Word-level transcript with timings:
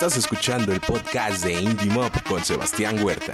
Estás 0.00 0.16
escuchando 0.16 0.72
el 0.72 0.80
podcast 0.80 1.42
de 1.42 1.60
Indie 1.60 1.90
Mob 1.90 2.12
con 2.28 2.44
Sebastián 2.44 3.02
Huerta. 3.02 3.32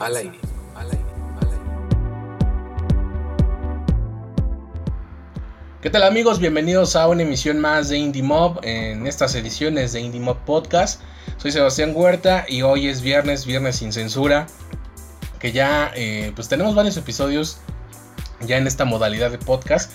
Al 0.00 0.16
aire. 0.16 0.38
¿Qué 5.82 5.90
tal 5.90 6.02
amigos? 6.04 6.38
Bienvenidos 6.38 6.96
a 6.96 7.08
una 7.08 7.20
emisión 7.20 7.58
más 7.58 7.90
de 7.90 7.98
Indie 7.98 8.22
Mob 8.22 8.60
en 8.62 9.06
estas 9.06 9.34
ediciones 9.34 9.92
de 9.92 10.00
Indie 10.00 10.22
Mob 10.22 10.38
Podcast. 10.46 11.02
Soy 11.36 11.52
Sebastián 11.52 11.92
Huerta 11.94 12.46
y 12.48 12.62
hoy 12.62 12.88
es 12.88 13.02
viernes, 13.02 13.44
viernes 13.44 13.76
sin 13.76 13.92
censura. 13.92 14.46
Que 15.38 15.52
ya 15.52 15.92
eh, 15.94 16.32
pues 16.34 16.48
tenemos 16.48 16.74
varios 16.74 16.96
episodios 16.96 17.60
ya 18.40 18.56
en 18.56 18.66
esta 18.66 18.84
modalidad 18.84 19.30
de 19.30 19.38
podcast. 19.38 19.92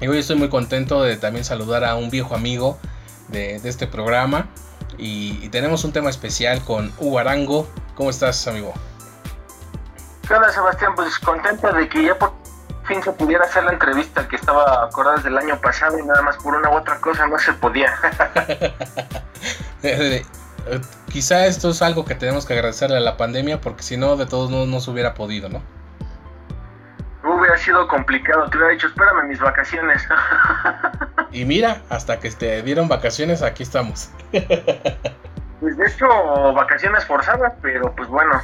Y 0.00 0.08
hoy 0.08 0.18
estoy 0.18 0.36
muy 0.36 0.48
contento 0.48 1.02
de 1.02 1.16
también 1.16 1.44
saludar 1.44 1.84
a 1.84 1.94
un 1.94 2.10
viejo 2.10 2.34
amigo 2.34 2.78
de, 3.28 3.56
este 3.56 3.86
programa. 3.86 4.46
Y, 4.98 5.48
tenemos 5.50 5.84
un 5.84 5.92
tema 5.92 6.10
especial 6.10 6.62
con 6.64 6.92
Hugo 6.98 7.18
Arango. 7.18 7.68
¿Cómo 7.94 8.10
estás, 8.10 8.46
amigo? 8.46 8.72
¿Qué 10.26 10.34
onda, 10.34 10.50
Sebastián? 10.50 10.94
Pues 10.94 11.18
contento 11.18 11.72
de 11.72 11.88
que 11.88 12.04
ya 12.04 12.18
por 12.18 12.32
fin 12.84 13.02
se 13.02 13.12
pudiera 13.12 13.44
hacer 13.44 13.64
la 13.64 13.72
entrevista 13.72 14.26
que 14.26 14.36
estaba 14.36 14.84
acordada 14.84 15.16
desde 15.16 15.28
el 15.28 15.38
año 15.38 15.60
pasado 15.60 15.98
y 15.98 16.02
nada 16.02 16.22
más 16.22 16.36
por 16.36 16.54
una 16.54 16.70
u 16.70 16.74
otra 16.74 17.00
cosa 17.00 17.26
no 17.26 17.38
se 17.38 17.52
podía. 17.54 17.94
Eh, 19.82 20.22
eh, 20.66 20.80
quizá 21.10 21.46
esto 21.46 21.70
es 21.70 21.80
algo 21.80 22.04
que 22.04 22.14
tenemos 22.14 22.44
que 22.44 22.52
agradecerle 22.52 22.98
a 22.98 23.00
la 23.00 23.16
pandemia 23.16 23.62
porque 23.62 23.82
si 23.82 23.96
no, 23.96 24.16
de 24.16 24.26
todos 24.26 24.50
modos 24.50 24.68
no 24.68 24.78
se 24.80 24.90
hubiera 24.90 25.14
podido, 25.14 25.48
¿no? 25.48 25.62
Hubiera 27.22 27.56
sido 27.58 27.86
complicado, 27.86 28.48
te 28.48 28.56
hubiera 28.56 28.72
dicho, 28.72 28.86
espérame 28.86 29.28
mis 29.28 29.40
vacaciones. 29.40 30.06
y 31.32 31.44
mira, 31.44 31.82
hasta 31.90 32.18
que 32.18 32.30
te 32.30 32.62
dieron 32.62 32.88
vacaciones, 32.88 33.42
aquí 33.42 33.62
estamos. 33.62 34.10
pues 35.60 35.76
de 35.76 35.86
hecho, 35.86 36.08
vacaciones 36.54 37.04
forzadas, 37.04 37.52
pero 37.60 37.94
pues 37.94 38.08
bueno. 38.08 38.40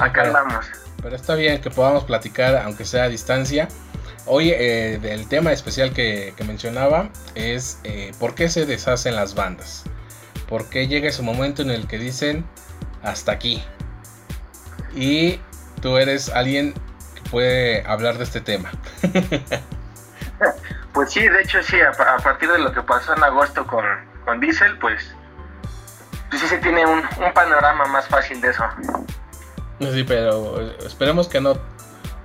acá 0.00 0.22
andamos. 0.22 0.66
Pero 1.02 1.16
está 1.16 1.34
bien 1.34 1.60
que 1.60 1.70
podamos 1.70 2.04
platicar, 2.04 2.56
aunque 2.56 2.84
sea 2.84 3.04
a 3.04 3.08
distancia. 3.08 3.68
Hoy 4.26 4.50
eh, 4.50 5.00
el 5.02 5.28
tema 5.28 5.52
especial 5.52 5.92
que, 5.92 6.34
mencionaba 6.46 7.08
es 7.34 7.80
eh, 7.84 8.12
por 8.18 8.34
qué 8.34 8.48
se 8.48 8.66
deshacen 8.66 9.16
las 9.16 9.34
bandas. 9.34 9.84
¿Por 10.48 10.68
qué 10.68 10.88
llega 10.88 11.08
ese 11.08 11.22
momento 11.22 11.62
en 11.62 11.70
el 11.70 11.86
que 11.86 11.98
dicen 11.98 12.44
hasta 13.02 13.32
aquí? 13.32 13.62
Y 14.94 15.40
tú 15.80 15.96
eres 15.96 16.28
alguien 16.30 16.74
que 17.14 17.30
puede 17.30 17.86
hablar 17.86 18.18
de 18.18 18.24
este 18.24 18.40
tema. 18.40 18.70
pues 20.92 21.12
sí, 21.12 21.26
de 21.26 21.42
hecho 21.42 21.62
sí, 21.62 21.76
a, 21.80 21.92
partir 22.22 22.50
de 22.50 22.58
lo 22.58 22.72
que 22.72 22.82
pasó 22.82 23.14
en 23.14 23.22
agosto 23.22 23.66
con, 23.66 23.84
con 24.24 24.40
Diesel, 24.40 24.78
pues, 24.78 25.14
pues 26.28 26.42
sí 26.42 26.48
se 26.48 26.58
tiene 26.58 26.84
un, 26.86 26.98
un 26.98 27.32
panorama 27.34 27.86
más 27.86 28.08
fácil 28.08 28.40
de 28.40 28.50
eso. 28.50 28.64
Sí, 29.80 30.04
pero 30.04 30.60
esperemos 30.84 31.28
que 31.28 31.40
no, 31.40 31.56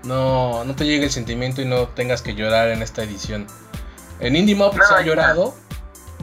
no, 0.03 0.63
no 0.63 0.75
te 0.75 0.85
llegue 0.85 1.05
el 1.05 1.11
sentimiento 1.11 1.61
y 1.61 1.65
no 1.65 1.87
tengas 1.87 2.21
que 2.21 2.35
llorar 2.35 2.69
en 2.69 2.81
esta 2.81 3.03
edición. 3.03 3.47
En 4.19 4.35
Indie 4.35 4.55
Mob 4.55 4.73
se 4.81 4.93
ha 4.93 5.01
llorado, 5.01 5.55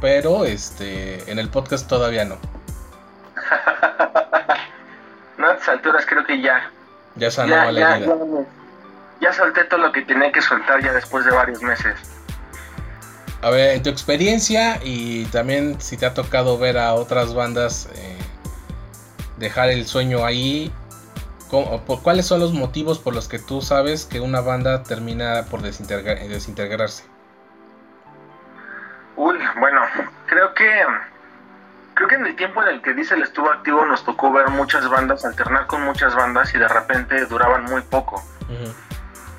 pero 0.00 0.44
este 0.44 1.30
en 1.30 1.38
el 1.38 1.48
podcast 1.48 1.88
todavía 1.88 2.25
no. 2.25 2.38
no, 5.38 5.48
a 5.48 5.55
estas 5.55 5.69
alturas 5.69 6.05
creo 6.06 6.25
que 6.25 6.41
ya. 6.41 6.70
Ya 7.17 7.31
sanó 7.31 7.51
ya, 7.51 7.73
la 7.73 7.99
ya, 7.99 8.17
ya, 9.21 9.33
solté 9.33 9.65
todo 9.65 9.81
lo 9.81 9.93
que 9.93 10.03
tenía 10.03 10.33
que 10.33 10.41
soltar 10.43 10.83
ya 10.83 10.93
después 10.93 11.25
de 11.25 11.31
varios 11.31 11.63
meses. 11.63 11.95
A 13.43 13.51
ver, 13.51 13.77
en 13.77 13.83
tu 13.83 13.91
experiencia 13.91 14.78
y 14.83 15.25
también 15.27 15.81
si 15.81 15.97
te 15.97 16.06
ha 16.06 16.15
tocado 16.15 16.59
ver 16.59 16.78
a 16.78 16.95
otras 16.95 17.34
bandas 17.34 17.89
eh, 17.95 18.17
dejar 19.37 19.69
el 19.69 19.87
sueño 19.87 20.25
ahí, 20.25 20.72
¿Cuáles 22.03 22.27
son 22.27 22.41
los 22.41 22.55
motivos 22.55 22.99
por 22.99 23.15
los 23.15 23.28
que 23.28 23.39
tú 23.39 23.61
sabes 23.61 24.06
que 24.06 24.21
una 24.21 24.41
banda 24.41 24.83
termina 24.84 25.45
por 25.51 25.61
desintegrarse? 25.61 27.05
Uy, 29.17 29.37
bueno, 29.61 29.83
creo 30.27 30.55
que 30.55 30.65
creo 31.94 32.08
que 32.08 32.14
en 32.14 32.26
el 32.26 32.36
tiempo 32.36 32.62
en 32.62 32.69
el 32.69 32.82
que 32.82 32.94
Diesel 32.94 33.22
estuvo 33.22 33.50
activo 33.50 33.84
nos 33.84 34.04
tocó 34.04 34.32
ver 34.32 34.48
muchas 34.50 34.88
bandas, 34.88 35.25
alternar 35.25 35.66
con 35.66 35.82
muchas 35.82 36.14
bandas 36.14 36.54
y 36.54 36.58
de 36.58 36.69
repente 36.69 37.26
duraban 37.26 37.64
muy 37.64 37.82
poco. 37.82 38.22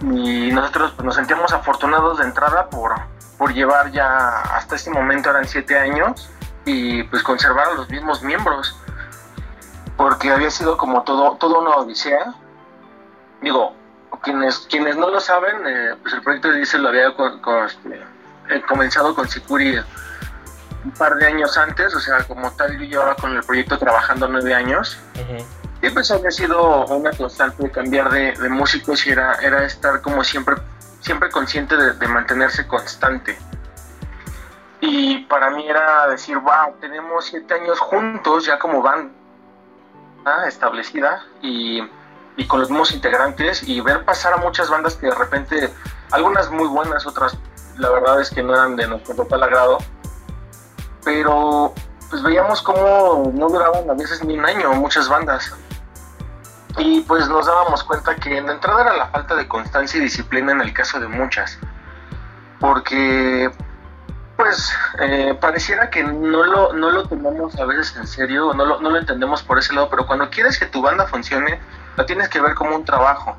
Y 0.02 0.52
nosotros 0.52 0.94
pues, 0.96 1.06
nos 1.06 1.16
sentíamos 1.16 1.54
afortunados 1.54 2.18
de 2.18 2.26
entrada 2.26 2.70
por, 2.70 2.94
por 3.38 3.54
llevar 3.54 3.92
ya 3.92 4.42
hasta 4.56 4.76
este 4.76 4.90
momento 4.90 5.30
eran 5.30 5.48
siete 5.48 5.78
años 5.78 6.30
y 6.66 7.04
pues 7.04 7.24
conservar 7.24 7.70
a 7.70 7.74
los 7.74 7.90
mismos 7.90 8.22
miembros 8.24 8.78
porque 9.98 10.32
había 10.32 10.50
sido 10.50 10.78
como 10.78 11.04
todo, 11.04 11.38
todo 11.38 11.62
una 11.62 11.76
odisea. 11.78 12.34
Digo, 13.42 13.76
quienes, 14.22 14.60
quienes 14.70 14.96
no 14.96 15.10
lo 15.10 15.20
saben, 15.20 15.56
eh, 15.68 15.96
pues 16.02 16.14
el 16.14 16.22
proyecto 16.22 16.50
de 16.50 16.58
Diesel 16.58 16.82
lo 16.82 16.90
había 16.90 17.10
este, 17.66 18.02
eh, 18.50 18.62
comenzado 18.68 19.14
con 19.14 19.28
Sicuri 19.28 19.80
un 20.84 20.92
par 20.92 21.16
de 21.16 21.26
años 21.26 21.58
antes, 21.58 21.94
o 21.96 22.00
sea, 22.00 22.24
como 22.24 22.52
tal 22.52 22.78
yo 22.78 22.86
llevaba 22.86 23.16
con 23.16 23.36
el 23.36 23.44
proyecto 23.44 23.78
trabajando 23.78 24.28
nueve 24.28 24.54
años. 24.54 25.00
Y 25.82 25.90
pues 25.90 26.12
había 26.12 26.32
sido 26.32 26.86
una 26.88 27.12
constante 27.12 27.64
de 27.64 27.72
cambiar 27.72 28.10
de, 28.10 28.50
músicos 28.50 29.06
y 29.06 29.12
era, 29.12 29.36
era 29.36 29.66
estar 29.66 30.02
como 30.02 30.24
siempre, 30.24 30.56
siempre 31.02 31.30
consciente 31.30 31.76
de, 31.76 31.94
de 31.94 32.08
mantenerse 32.08 32.66
constante. 32.68 33.38
Y 34.80 35.20
para 35.26 35.50
mí 35.50 35.68
era 35.68 36.08
decir, 36.08 36.38
wow, 36.38 36.76
tenemos 36.80 37.26
siete 37.26 37.54
años 37.54 37.80
juntos 37.80 38.46
ya 38.46 38.60
como 38.60 38.82
van 38.82 39.24
establecida 40.48 41.24
y, 41.42 41.82
con 42.48 42.60
los 42.60 42.70
mismos 42.70 42.92
integrantes 42.94 43.64
y 43.68 43.82
ver 43.82 44.04
pasar 44.06 44.34
a 44.34 44.38
muchas 44.38 44.70
bandas 44.70 44.96
que 44.96 45.08
de 45.08 45.16
repente, 45.16 45.74
algunas 46.12 46.50
muy 46.50 46.68
buenas, 46.68 47.06
otras 47.06 47.38
la 47.78 47.90
verdad 47.90 48.22
es 48.22 48.30
que 48.30 48.44
no 48.44 48.54
eran 48.54 48.76
de 48.76 48.88
nuestro 48.88 49.16
total 49.16 49.44
agrado, 49.44 49.78
pero 51.04 51.74
pues 52.10 52.22
veíamos 52.22 52.62
cómo 52.62 53.32
no 53.34 53.50
duraban 53.50 53.90
a 53.90 53.94
veces 53.94 54.24
ni 54.24 54.38
un 54.38 54.46
año 54.46 54.74
muchas 54.74 55.10
bandas. 55.10 55.52
Y 56.78 57.02
pues 57.02 57.28
nos 57.28 57.46
dábamos 57.46 57.84
cuenta 57.84 58.16
que 58.16 58.38
en 58.38 58.48
la 58.48 58.54
entrada 58.54 58.82
era 58.82 58.98
la 58.98 59.08
falta 59.08 59.36
de 59.36 59.48
constancia 59.48 59.98
y 60.00 60.04
disciplina 60.04 60.52
en 60.52 60.62
el 60.62 60.74
caso 60.74 61.00
de 61.00 61.08
muchas. 61.08 61.60
Porque 62.60 63.52
pues 64.38 64.74
eh, 65.00 65.38
pareciera 65.40 65.90
que 65.90 66.04
no 66.04 66.44
lo, 66.44 66.74
no 66.74 66.90
lo 66.90 67.08
tomamos 67.08 67.56
a 67.60 67.66
veces 67.66 67.96
en 67.96 68.08
serio, 68.08 68.54
no 68.54 68.66
lo, 68.66 68.82
no 68.82 68.90
lo 68.90 68.98
entendemos 68.98 69.44
por 69.44 69.60
ese 69.60 69.74
lado, 69.74 69.90
pero 69.90 70.08
cuando 70.08 70.30
quieres 70.30 70.58
que 70.58 70.66
tu 70.66 70.82
banda 70.82 71.06
funcione, 71.06 71.60
la 71.96 72.06
tienes 72.06 72.30
que 72.30 72.42
ver 72.42 72.56
como 72.56 72.76
un 72.76 72.86
trabajo. 72.86 73.38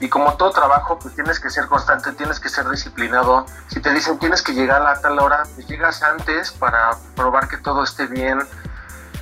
Y 0.00 0.08
como 0.08 0.34
todo 0.34 0.50
trabajo, 0.50 0.98
pues 0.98 1.14
tienes 1.14 1.40
que 1.40 1.48
ser 1.50 1.66
constante, 1.66 2.12
tienes 2.12 2.38
que 2.38 2.48
ser 2.48 2.68
disciplinado. 2.68 3.46
Si 3.68 3.80
te 3.80 3.92
dicen 3.92 4.18
tienes 4.18 4.42
que 4.42 4.52
llegar 4.52 4.86
a 4.86 5.00
tal 5.00 5.18
hora, 5.18 5.44
pues 5.54 5.66
llegas 5.66 6.02
antes 6.02 6.52
para 6.52 6.90
probar 7.14 7.48
que 7.48 7.56
todo 7.58 7.82
esté 7.82 8.06
bien. 8.06 8.38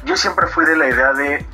Yo 0.05 0.17
siempre 0.17 0.47
fui 0.49 0.65
de 0.65 0.77
la 0.77 0.89
idea 0.89 1.13
de 1.13 1.47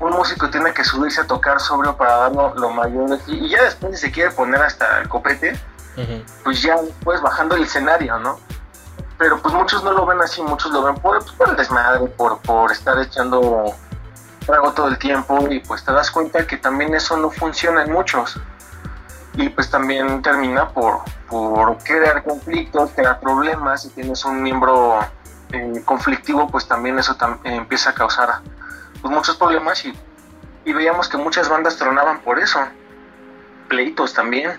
un 0.00 0.12
músico 0.12 0.50
tiene 0.50 0.72
que 0.72 0.84
subirse 0.84 1.20
a 1.20 1.26
tocar 1.26 1.60
sobrio 1.60 1.96
para 1.96 2.16
dar 2.16 2.32
lo, 2.32 2.70
mayor 2.70 3.20
Y 3.28 3.48
ya 3.48 3.62
después 3.62 3.94
si 4.00 4.06
se 4.06 4.12
quiere 4.12 4.32
poner 4.32 4.60
hasta 4.60 5.00
el 5.00 5.08
copete, 5.08 5.58
pues 6.42 6.62
ya 6.62 6.76
pues 7.04 7.20
bajando 7.20 7.54
el 7.54 7.62
escenario, 7.62 8.18
¿no? 8.18 8.38
pero 9.22 9.40
pues 9.40 9.54
muchos 9.54 9.84
no 9.84 9.92
lo 9.92 10.04
ven 10.04 10.20
así, 10.20 10.42
muchos 10.42 10.72
lo 10.72 10.82
ven 10.82 10.96
por, 10.96 11.24
por 11.36 11.50
el 11.50 11.56
desmadre, 11.56 12.06
por, 12.08 12.40
por 12.40 12.72
estar 12.72 12.98
echando 12.98 13.72
trago 14.44 14.72
todo 14.72 14.88
el 14.88 14.98
tiempo 14.98 15.46
y 15.48 15.60
pues 15.60 15.84
te 15.84 15.92
das 15.92 16.10
cuenta 16.10 16.44
que 16.44 16.56
también 16.56 16.92
eso 16.92 17.16
no 17.16 17.30
funciona 17.30 17.84
en 17.84 17.92
muchos 17.92 18.40
y 19.34 19.48
pues 19.48 19.70
también 19.70 20.20
termina 20.22 20.68
por, 20.68 21.00
por 21.28 21.78
crear 21.78 22.22
conflictos, 22.22 22.90
crear 22.94 23.18
problemas, 23.20 23.82
si 23.82 23.88
tienes 23.90 24.24
un 24.24 24.42
miembro 24.42 25.00
eh, 25.52 25.82
conflictivo 25.84 26.48
pues 26.48 26.66
también 26.66 26.98
eso 26.98 27.16
empieza 27.44 27.90
a 27.90 27.94
causar 27.94 28.40
pues, 29.00 29.12
muchos 29.12 29.36
problemas 29.36 29.84
y, 29.84 29.92
y, 30.64 30.72
veíamos 30.72 31.08
que 31.08 31.16
muchas 31.16 31.48
bandas 31.48 31.76
tronaban 31.76 32.20
por 32.20 32.38
eso, 32.38 32.60
pleitos 33.68 34.12
también. 34.12 34.52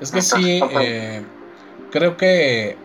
Es 0.00 0.12
que 0.12 0.22
sí, 0.22 0.60
eh, 0.80 1.24
creo 1.90 2.16
que 2.16 2.76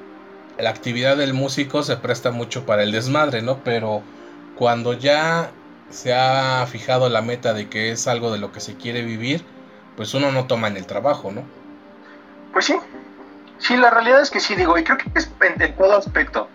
la 0.58 0.70
actividad 0.70 1.18
del 1.18 1.34
músico 1.34 1.84
se 1.84 1.98
presta 1.98 2.32
mucho 2.32 2.66
para 2.66 2.84
el 2.84 2.92
desmadre, 2.92 3.42
¿no? 3.42 3.60
Pero 3.64 4.02
cuando 4.56 4.94
ya 4.94 5.52
se 5.90 6.14
ha 6.14 6.66
fijado 6.68 7.10
la 7.10 7.22
meta 7.22 7.54
de 7.54 7.70
que 7.70 7.92
es 7.92 8.08
algo 8.08 8.32
de 8.32 8.40
lo 8.40 8.52
que 8.52 8.60
se 8.60 8.76
quiere 8.76 9.04
vivir, 9.04 9.44
pues 9.96 10.14
uno 10.14 10.32
no 10.32 10.48
toma 10.48 10.68
en 10.68 10.78
el 10.78 10.86
trabajo, 10.86 11.32
¿no? 11.32 11.44
Pues 12.52 12.66
sí, 12.66 12.80
sí, 13.58 13.78
la 13.78 13.90
realidad 13.90 14.22
es 14.22 14.30
que 14.30 14.40
sí, 14.40 14.56
digo, 14.56 14.78
y 14.78 14.84
creo 14.84 14.98
que 14.98 15.12
es 15.16 15.32
en, 15.42 15.76
todo 15.76 15.98
aspecto. 15.98 16.48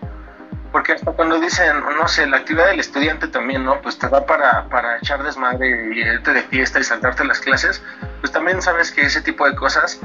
porque 0.71 0.93
hasta 0.93 1.11
cuando 1.11 1.39
dicen, 1.39 1.79
no 1.99 2.07
sé, 2.07 2.27
la 2.27 2.37
actividad 2.37 2.67
del 2.67 2.79
estudiante 2.79 3.27
también, 3.27 3.65
¿no? 3.65 3.81
Pues 3.81 3.97
te 3.97 4.07
va 4.07 4.25
para, 4.25 4.65
para 4.69 4.97
echar 4.97 5.23
desmadre 5.23 5.93
y 5.95 5.99
irte 5.99 6.31
de 6.31 6.43
fiesta 6.43 6.79
y 6.79 6.83
saltarte 6.83 7.25
las 7.25 7.39
clases, 7.39 7.81
pues 8.21 8.31
también 8.31 8.61
sabes 8.61 8.91
que 8.91 9.01
ese 9.01 9.21
tipo 9.21 9.49
de 9.49 9.55
cosas 9.55 9.99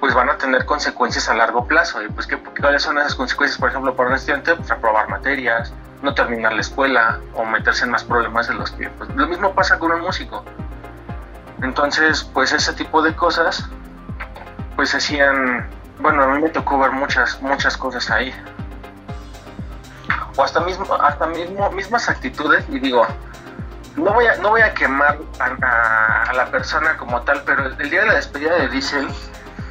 pues 0.00 0.14
van 0.14 0.28
a 0.28 0.38
tener 0.38 0.64
consecuencias 0.64 1.28
a 1.28 1.34
largo 1.34 1.66
plazo. 1.66 2.02
Y 2.02 2.08
pues, 2.08 2.26
¿qué, 2.26 2.38
¿cuáles 2.38 2.82
son 2.82 2.98
esas 2.98 3.14
consecuencias, 3.14 3.58
por 3.58 3.70
ejemplo, 3.70 3.94
para 3.94 4.10
un 4.10 4.14
estudiante? 4.14 4.54
Pues 4.54 4.70
aprobar 4.70 5.08
materias, 5.08 5.72
no 6.02 6.14
terminar 6.14 6.52
la 6.52 6.60
escuela 6.60 7.20
o 7.34 7.44
meterse 7.44 7.84
en 7.84 7.90
más 7.90 8.04
problemas 8.04 8.48
de 8.48 8.54
los 8.54 8.70
que... 8.72 8.88
Pues, 8.90 9.10
lo 9.14 9.26
mismo 9.26 9.54
pasa 9.54 9.78
con 9.78 9.92
un 9.92 10.00
músico. 10.00 10.44
Entonces, 11.62 12.24
pues 12.34 12.52
ese 12.52 12.72
tipo 12.72 13.02
de 13.02 13.14
cosas, 13.14 13.68
pues 14.76 14.94
hacían... 14.94 15.68
Bueno, 15.98 16.22
a 16.22 16.26
mí 16.28 16.42
me 16.42 16.50
tocó 16.50 16.78
ver 16.78 16.92
muchas, 16.92 17.40
muchas 17.40 17.76
cosas 17.76 18.10
ahí. 18.10 18.34
O 20.36 20.42
hasta 20.42 20.60
mismo 20.60 20.84
hasta 20.94 21.26
mismo 21.26 21.70
mismas 21.70 22.10
actitudes 22.10 22.64
y 22.68 22.78
digo 22.78 23.06
no 23.96 24.12
voy 24.12 24.26
a 24.26 24.36
no 24.36 24.50
voy 24.50 24.60
a 24.60 24.74
quemar 24.74 25.18
a, 25.40 26.30
la 26.34 26.50
persona 26.50 26.96
como 26.98 27.22
tal 27.22 27.42
pero 27.46 27.66
el, 27.66 27.90
día 27.90 28.02
de 28.02 28.06
la 28.06 28.14
despedida 28.16 28.54
de 28.56 28.68
Diesel 28.68 29.08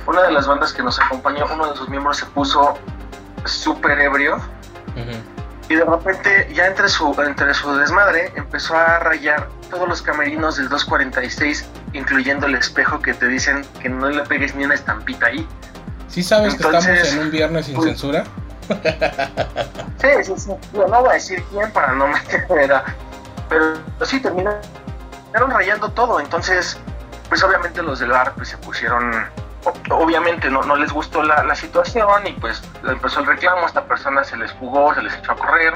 una 0.08 0.24
de 0.24 0.32
las 0.32 0.48
bandas 0.48 0.74
que 0.74 0.82
nos 0.82 1.00
acompañó 1.00 1.46
uno 1.54 1.70
de 1.70 1.78
sus 1.78 1.88
miembros 1.88 2.18
se 2.18 2.26
puso 2.26 2.80
súper 3.46 4.00
ebrio 4.00 4.42
y 5.70 5.76
de 5.76 5.84
repente 5.84 6.48
ya 6.54 6.68
entre 6.68 6.90
su 6.90 7.16
entre 7.22 7.54
su 7.54 7.76
desmadre 7.76 8.32
empezó 8.36 8.76
a 8.76 9.00
rayar 9.00 9.50
todos 9.70 9.88
los 9.88 10.02
camerinos 10.02 10.58
del 10.58 10.70
246 10.70 11.66
incluyendo 11.94 12.46
el 12.46 12.56
espejo 12.56 13.02
que 13.02 13.14
te 13.14 13.28
dicen 13.28 13.66
que 13.82 13.90
no 13.90 14.10
le 14.10 14.24
pegues 14.24 14.56
ni 14.56 14.64
una 14.64 14.76
estampita 14.76 15.28
ahí 15.28 15.48
¿Sí 16.16 16.24
sabes 16.24 16.56
que 16.56 16.64
estamos 16.64 16.88
en 16.88 17.20
un 17.20 17.30
viernes 17.30 17.66
sin 17.66 17.82
censura? 17.82 18.24
sí, 20.02 20.08
sí, 20.24 20.34
sí. 20.38 20.52
no 20.74 21.02
voy 21.02 21.10
a 21.10 21.14
decir 21.14 21.44
quién 21.52 21.70
para 21.72 21.92
no 21.92 22.08
meterme, 22.08 22.70
pero 23.50 23.76
sí 24.06 24.22
terminaron 24.22 24.62
rayando 25.34 25.90
todo. 25.92 26.22
Entonces, 26.22 26.78
pues 27.28 27.44
obviamente 27.44 27.84
los 27.84 28.00
del 28.00 28.12
bar 28.12 28.34
pues 28.34 28.48
se 28.48 28.58
pusieron, 28.60 29.12
obviamente 29.90 30.50
no, 30.50 30.64
no 30.64 30.76
les 30.76 30.92
gustó 30.92 31.24
la, 31.24 31.56
situación 31.56 32.28
y 32.28 32.34
pues 32.34 32.62
empezó 32.88 33.22
el 33.22 33.28
reclamo. 33.28 33.66
Esta 33.66 33.86
persona 33.86 34.24
se 34.24 34.38
les 34.38 34.52
jugó, 34.54 34.94
se 34.94 35.02
les 35.02 35.16
echó 35.16 35.32
a 35.34 35.36
correr. 35.36 35.74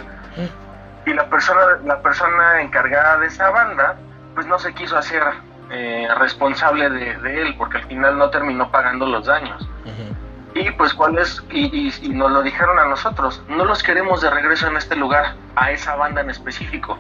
Y 1.06 1.13
la 1.13 1.30
persona, 1.30 1.62
la 1.86 2.01
persona 2.01 2.62
encargada 2.62 3.18
de 3.19 3.27
esa 3.27 3.50
banda, 3.50 3.95
pues 4.36 4.45
no 4.45 4.59
se 4.59 4.74
quiso 4.74 4.97
hacer 4.97 5.24
eh, 5.71 6.07
responsable 6.18 6.89
de, 6.89 7.41
él, 7.41 7.56
porque 7.57 7.77
al 7.77 7.86
final 7.86 8.18
no 8.18 8.30
terminó 8.30 8.69
pagando 8.69 9.06
los 9.06 9.25
daños. 9.25 9.68
Y 10.56 10.71
pues 10.71 10.94
cuáles, 10.94 11.44
y, 11.51 11.94
y, 12.01 12.09
nos 12.09 12.31
lo 12.31 12.41
dijeron 12.41 12.80
a 12.80 12.86
nosotros, 12.86 13.41
no 13.47 13.65
los 13.65 13.83
queremos 13.83 14.21
de 14.21 14.31
regreso 14.31 14.68
en 14.68 14.77
este 14.77 14.95
lugar, 14.95 15.36
a 15.56 15.71
esa 15.71 15.95
banda 15.95 16.21
en 16.21 16.31
específico. 16.31 16.97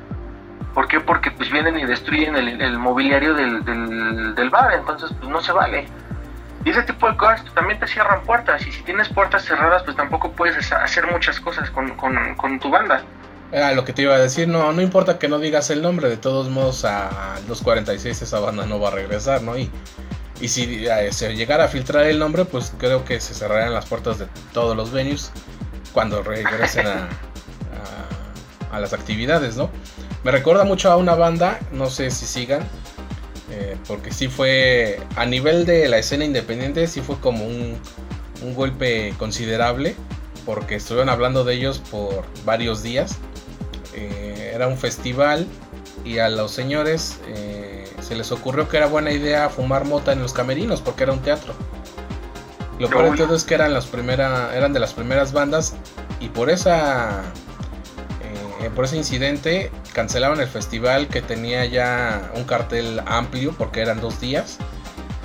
¿Por 0.73 0.87
qué? 0.87 0.99
Porque 0.99 1.31
pues 1.31 1.51
vienen 1.51 1.77
y 1.79 1.85
destruyen 1.85 2.35
el, 2.35 2.77
mobiliario 2.77 3.33
del, 3.33 3.65
del, 4.35 4.49
bar, 4.51 4.73
entonces 4.73 5.11
pues 5.19 5.29
no 5.29 5.41
se 5.41 5.51
vale. 5.51 5.87
Y 6.65 6.69
ese 6.69 6.83
tipo 6.83 7.09
de 7.09 7.15
cosas 7.17 7.43
también 7.53 7.79
te 7.79 7.87
cierran 7.87 8.21
puertas, 8.23 8.65
y 8.65 8.71
si 8.71 8.81
tienes 8.83 9.09
puertas 9.09 9.45
cerradas 9.45 9.83
pues 9.83 9.95
tampoco 9.95 10.31
puedes 10.31 10.71
hacer 10.71 11.09
muchas 11.11 11.39
cosas 11.39 11.69
con, 11.69 11.95
con, 11.95 12.59
tu 12.59 12.69
banda. 12.69 13.03
Era 13.51 13.73
lo 13.73 13.83
que 13.83 13.93
te 13.93 14.03
iba 14.03 14.13
a 14.13 14.19
decir, 14.19 14.47
no, 14.47 14.71
no 14.73 14.81
importa 14.81 15.17
que 15.17 15.27
no 15.27 15.39
digas 15.39 15.69
el 15.69 15.81
nombre, 15.81 16.09
de 16.09 16.17
todos 16.17 16.49
modos 16.49 16.85
a 16.85 17.37
los 17.47 17.61
46 17.61 18.21
esa 18.21 18.39
banda 18.39 18.65
no 18.65 18.79
va 18.79 18.89
a 18.89 18.91
regresar, 18.91 19.41
¿no? 19.41 19.57
Y 19.57 19.71
y 20.41 20.47
si 20.47 20.85
se 21.11 21.35
llegara 21.35 21.65
a 21.65 21.67
filtrar 21.67 22.05
el 22.05 22.17
nombre, 22.17 22.45
pues 22.45 22.73
creo 22.77 23.03
que 23.03 23.19
se 23.19 23.33
cerrarían 23.33 23.73
las 23.73 23.85
puertas 23.85 24.19
de 24.19 24.27
todos 24.53 24.75
los 24.75 24.91
venues 24.91 25.31
cuando 25.93 26.23
regresen 26.23 26.87
a, 26.87 27.09
a, 28.71 28.79
las 28.79 28.93
actividades, 28.93 29.57
¿no? 29.57 29.69
Me 30.23 30.31
recuerda 30.31 30.63
mucho 30.63 30.91
a 30.91 30.95
una 30.95 31.15
banda, 31.15 31.59
no 31.73 31.89
sé 31.89 32.09
si 32.11 32.25
sigan, 32.25 32.61
eh, 33.51 33.75
porque 33.87 34.11
sí 34.11 34.27
fue, 34.27 34.99
a 35.15 35.25
nivel 35.25 35.65
de 35.65 35.87
la 35.87 35.97
escena 35.97 36.25
independiente, 36.25 36.87
sí 36.87 37.01
fue 37.01 37.19
como 37.19 37.45
un, 37.45 37.77
un 38.43 38.55
golpe 38.55 39.13
considerable, 39.17 39.95
porque 40.45 40.75
estuvieron 40.75 41.09
hablando 41.09 41.43
de 41.43 41.55
ellos 41.55 41.79
por 41.91 42.23
varios 42.45 42.83
días. 42.83 43.17
Eh, 43.93 44.51
era 44.53 44.67
un 44.67 44.77
festival 44.77 45.47
y 46.05 46.19
a 46.19 46.29
los 46.29 46.51
señores 46.51 47.19
se 48.01 48.15
les 48.15 48.31
ocurrió 48.31 48.67
que 48.69 48.77
era 48.77 48.87
buena 48.87 49.11
idea 49.11 49.49
fumar 49.49 49.85
mota 49.85 50.13
en 50.13 50.21
los 50.21 50.33
camerinos 50.33 50.81
porque 50.81 51.03
era 51.03 51.13
un 51.13 51.19
teatro. 51.19 51.53
Lo 52.79 52.89
peor 52.89 53.11
de 53.11 53.17
todo 53.17 53.35
es 53.35 53.43
que 53.43 53.55
eran 53.55 53.73
las 53.73 53.87
primera, 53.87 54.55
eran 54.55 54.71
de 54.71 54.79
las 54.79 54.93
primeras 54.93 55.33
bandas 55.33 55.75
y 56.19 56.29
por 56.29 56.49
esa 56.49 57.21
eh, 58.61 58.69
por 58.73 58.85
ese 58.85 58.97
incidente 58.97 59.69
cancelaron 59.99 60.39
el 60.39 60.47
festival 60.47 61.09
que 61.09 61.21
tenía 61.21 61.65
ya 61.65 62.31
un 62.33 62.45
cartel 62.45 63.01
amplio 63.05 63.53
porque 63.57 63.81
eran 63.81 63.99
dos 63.99 64.21
días. 64.21 64.57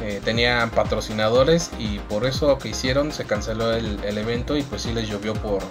Eh, 0.03 0.21
tenían 0.25 0.69
patrocinadores 0.71 1.71
y 1.79 2.01
por 2.01 2.27
eso 2.27 2.59
que 2.59 2.71
hicieron 2.71 3.13
se 3.13 3.25
canceló 3.25 3.73
el, 3.73 4.19
evento 4.19 4.57
y 4.57 4.65
pues 4.65 4.83
sí 4.83 4.93
les 4.93 5.09
llovió 5.09 5.33
por, 5.35 5.63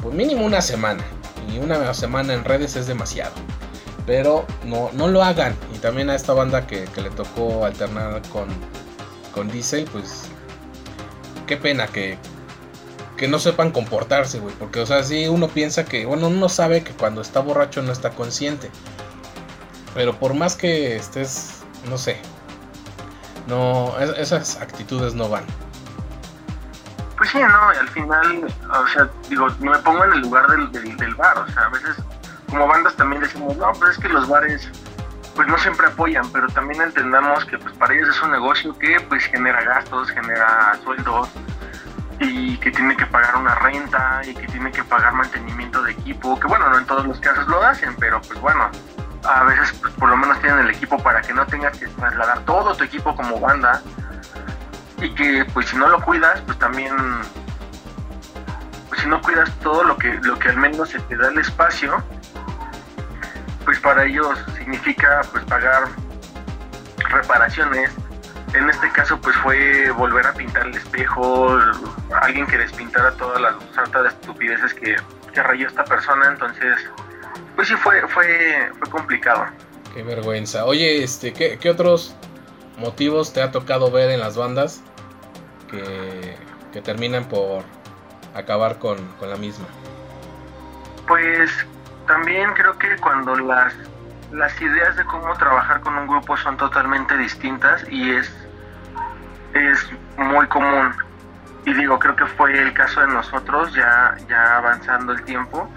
por 0.00 0.14
mínimo 0.14 0.46
una 0.46 0.62
semana. 0.62 1.02
Y 1.52 1.58
una 1.58 1.92
semana 1.94 2.32
en 2.32 2.44
redes 2.44 2.76
es 2.76 2.86
demasiado. 2.86 3.32
Pero 4.06 4.46
no, 4.64 4.90
no 4.92 5.08
lo 5.08 5.24
hagan. 5.24 5.56
Y 5.74 5.78
también 5.78 6.08
a 6.08 6.14
esta 6.14 6.32
banda 6.32 6.64
que, 6.64 6.86
le 6.94 7.10
tocó 7.10 7.64
alternar 7.64 8.22
con, 8.28 8.46
con 9.34 9.48
Diesel, 9.50 9.84
pues 9.86 10.26
qué 11.48 11.56
pena 11.56 11.88
que, 11.88 12.16
que 13.18 13.28
no 13.28 13.38
sepan 13.38 13.72
comportarse, 13.72 14.38
güey. 14.38 14.54
Porque, 14.54 14.80
o 14.80 14.86
sea, 14.86 15.02
sí 15.02 15.28
uno 15.28 15.48
piensa 15.48 15.84
que, 15.84 16.06
bueno, 16.06 16.28
uno 16.28 16.48
sabe 16.48 16.82
que 16.82 16.92
cuando 16.92 17.20
está 17.20 17.40
borracho 17.40 17.82
no 17.82 17.92
está 17.92 18.10
consciente. 18.10 18.70
Pero 19.94 20.14
por 20.18 20.32
más 20.32 20.56
que 20.56 20.96
estés, 20.96 21.62
no 21.90 21.98
sé, 21.98 22.18
no, 23.46 23.98
esas 23.98 24.60
actitudes 24.60 25.14
no 25.14 25.28
van. 25.28 25.44
Pues 27.16 27.30
sí, 27.30 27.38
no, 27.38 27.68
al 27.68 27.88
final, 27.88 28.46
o 28.70 28.86
sea, 28.86 29.10
digo, 29.28 29.48
me 29.58 29.76
pongo 29.78 30.04
en 30.04 30.12
el 30.12 30.20
lugar 30.20 30.46
del, 30.48 30.70
del, 30.70 30.96
del 30.96 31.14
bar, 31.16 31.36
o 31.38 31.52
sea, 31.52 31.64
a 31.64 31.68
veces 31.70 31.96
como 32.48 32.66
bandas 32.68 32.94
también 32.94 33.22
decimos, 33.22 33.56
no, 33.56 33.72
pero 33.72 33.90
es 33.90 33.98
que 33.98 34.08
los 34.08 34.28
bares 34.28 34.70
pues 35.34 35.46
no 35.48 35.58
siempre 35.58 35.86
apoyan, 35.86 36.30
pero 36.32 36.48
también 36.48 36.80
entendamos 36.80 37.44
que 37.44 37.58
pues 37.58 37.74
para 37.76 37.94
ellos 37.94 38.08
es 38.08 38.22
un 38.22 38.32
negocio 38.32 38.76
que 38.78 39.00
pues 39.08 39.24
genera 39.24 39.62
gastos, 39.62 40.10
genera 40.10 40.78
sueldos 40.82 41.28
y 42.20 42.56
que 42.58 42.70
tiene 42.70 42.96
que 42.96 43.06
pagar 43.06 43.36
una 43.36 43.54
renta 43.56 44.20
y 44.24 44.34
que 44.34 44.46
tiene 44.46 44.72
que 44.72 44.82
pagar 44.84 45.12
mantenimiento 45.12 45.82
de 45.82 45.92
equipo, 45.92 46.38
que 46.38 46.46
bueno, 46.46 46.68
no 46.68 46.78
en 46.78 46.86
todos 46.86 47.06
los 47.06 47.20
casos 47.20 47.46
lo 47.48 47.62
hacen, 47.62 47.94
pero 47.96 48.20
pues 48.20 48.40
bueno, 48.40 48.70
a 49.24 49.44
veces 49.44 49.72
pues, 49.80 49.92
por 49.94 50.08
lo 50.08 50.16
menos 50.16 50.40
tienen 50.40 50.60
el 50.60 50.70
equipo 50.70 50.98
para 51.02 51.20
que 51.20 51.32
no 51.32 51.46
tengas 51.46 51.76
que 51.78 51.86
trasladar 51.86 52.40
todo 52.40 52.74
tu 52.74 52.84
equipo 52.84 53.14
como 53.14 53.38
banda 53.38 53.82
y 55.00 55.14
que 55.14 55.46
pues 55.52 55.68
si 55.68 55.76
no 55.76 55.88
lo 55.88 56.00
cuidas, 56.00 56.40
pues 56.42 56.58
también 56.58 56.96
pues 58.88 59.00
si 59.00 59.08
no 59.08 59.20
cuidas 59.20 59.50
todo 59.62 59.84
lo 59.84 59.96
que 59.96 60.14
lo 60.22 60.38
que 60.38 60.48
al 60.48 60.56
menos 60.56 60.90
se 60.90 60.98
te 61.00 61.16
da 61.16 61.28
el 61.28 61.38
espacio, 61.38 62.02
pues 63.64 63.78
para 63.80 64.04
ellos 64.04 64.38
significa 64.56 65.20
pues 65.30 65.44
pagar 65.44 65.88
reparaciones. 67.10 67.90
En 68.54 68.70
este 68.70 68.90
caso 68.92 69.20
pues 69.20 69.36
fue 69.36 69.90
volver 69.92 70.26
a 70.26 70.32
pintar 70.32 70.66
el 70.66 70.74
espejo, 70.74 71.58
alguien 72.22 72.46
que 72.46 72.58
despintara 72.58 73.12
todas 73.12 73.40
las 73.40 73.54
sarta 73.74 74.02
de 74.02 74.08
estupideces 74.08 74.72
que, 74.74 74.96
que 75.32 75.42
rayó 75.42 75.66
esta 75.66 75.84
persona, 75.84 76.28
entonces 76.28 76.88
pues 77.56 77.68
sí 77.68 77.74
fue, 77.74 78.06
fue, 78.08 78.70
fue 78.78 78.90
complicado. 78.90 79.46
Qué 79.94 80.02
vergüenza. 80.02 80.64
Oye, 80.64 81.02
este, 81.02 81.32
¿qué, 81.32 81.58
¿qué, 81.58 81.70
otros 81.70 82.14
motivos 82.78 83.32
te 83.32 83.42
ha 83.42 83.50
tocado 83.50 83.90
ver 83.90 84.10
en 84.10 84.20
las 84.20 84.36
bandas 84.36 84.82
que, 85.70 86.36
que 86.72 86.80
terminan 86.80 87.28
por 87.28 87.64
acabar 88.34 88.78
con, 88.78 89.04
con 89.18 89.28
la 89.28 89.36
misma? 89.36 89.66
Pues 91.06 91.50
también 92.06 92.52
creo 92.54 92.78
que 92.78 92.96
cuando 92.96 93.34
las, 93.36 93.74
las 94.32 94.60
ideas 94.60 94.96
de 94.96 95.04
cómo 95.04 95.34
trabajar 95.34 95.80
con 95.80 95.96
un 95.96 96.06
grupo 96.06 96.36
son 96.36 96.56
totalmente 96.56 97.16
distintas 97.16 97.84
y 97.90 98.12
es, 98.12 98.30
es 99.54 99.86
muy 100.16 100.46
común. 100.48 100.94
Y 101.64 101.74
digo, 101.74 101.98
creo 101.98 102.16
que 102.16 102.26
fue 102.26 102.58
el 102.58 102.72
caso 102.72 103.00
de 103.00 103.08
nosotros 103.08 103.72
ya, 103.74 104.16
ya 104.28 104.58
avanzando 104.58 105.12
el 105.12 105.22
tiempo. 105.24 105.68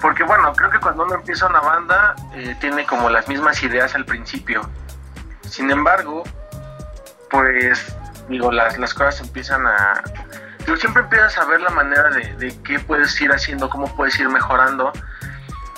Porque 0.00 0.22
bueno, 0.22 0.52
creo 0.52 0.70
que 0.70 0.78
cuando 0.78 1.04
uno 1.04 1.16
empieza 1.16 1.46
una 1.46 1.60
banda 1.60 2.14
eh, 2.34 2.56
tiene 2.60 2.86
como 2.86 3.10
las 3.10 3.26
mismas 3.28 3.62
ideas 3.62 3.94
al 3.94 4.04
principio. 4.04 4.68
Sin 5.42 5.70
embargo, 5.70 6.22
pues 7.30 7.96
digo, 8.28 8.52
las, 8.52 8.78
las 8.78 8.94
cosas 8.94 9.20
empiezan 9.20 9.66
a, 9.66 10.02
pero 10.64 10.76
siempre 10.76 11.02
empiezas 11.02 11.38
a 11.38 11.46
ver 11.46 11.60
la 11.60 11.70
manera 11.70 12.10
de, 12.10 12.34
de 12.36 12.62
qué 12.62 12.78
puedes 12.78 13.18
ir 13.20 13.32
haciendo, 13.32 13.70
cómo 13.70 13.94
puedes 13.96 14.18
ir 14.20 14.28
mejorando. 14.28 14.92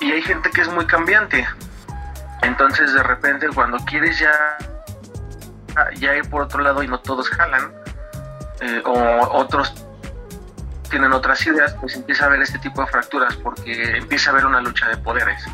Y 0.00 0.12
hay 0.12 0.22
gente 0.22 0.50
que 0.50 0.62
es 0.62 0.68
muy 0.68 0.86
cambiante. 0.86 1.46
Entonces 2.42 2.92
de 2.94 3.02
repente 3.02 3.48
cuando 3.54 3.78
quieres 3.78 4.18
ya, 4.18 4.58
ya 5.96 6.16
ir 6.16 6.28
por 6.30 6.42
otro 6.42 6.62
lado 6.62 6.82
y 6.82 6.88
no 6.88 6.98
todos 7.00 7.28
jalan, 7.28 7.72
eh, 8.60 8.82
o 8.84 9.28
otros 9.32 9.86
tienen 10.90 11.12
otras 11.12 11.46
ideas, 11.46 11.74
pues 11.80 11.94
empieza 11.94 12.24
a 12.24 12.26
haber 12.26 12.42
este 12.42 12.58
tipo 12.58 12.80
de 12.80 12.88
fracturas 12.88 13.36
porque 13.36 13.96
empieza 13.96 14.30
a 14.30 14.32
haber 14.32 14.46
una 14.46 14.60
lucha 14.60 14.88
de 14.88 14.96
poderes. 14.96 15.44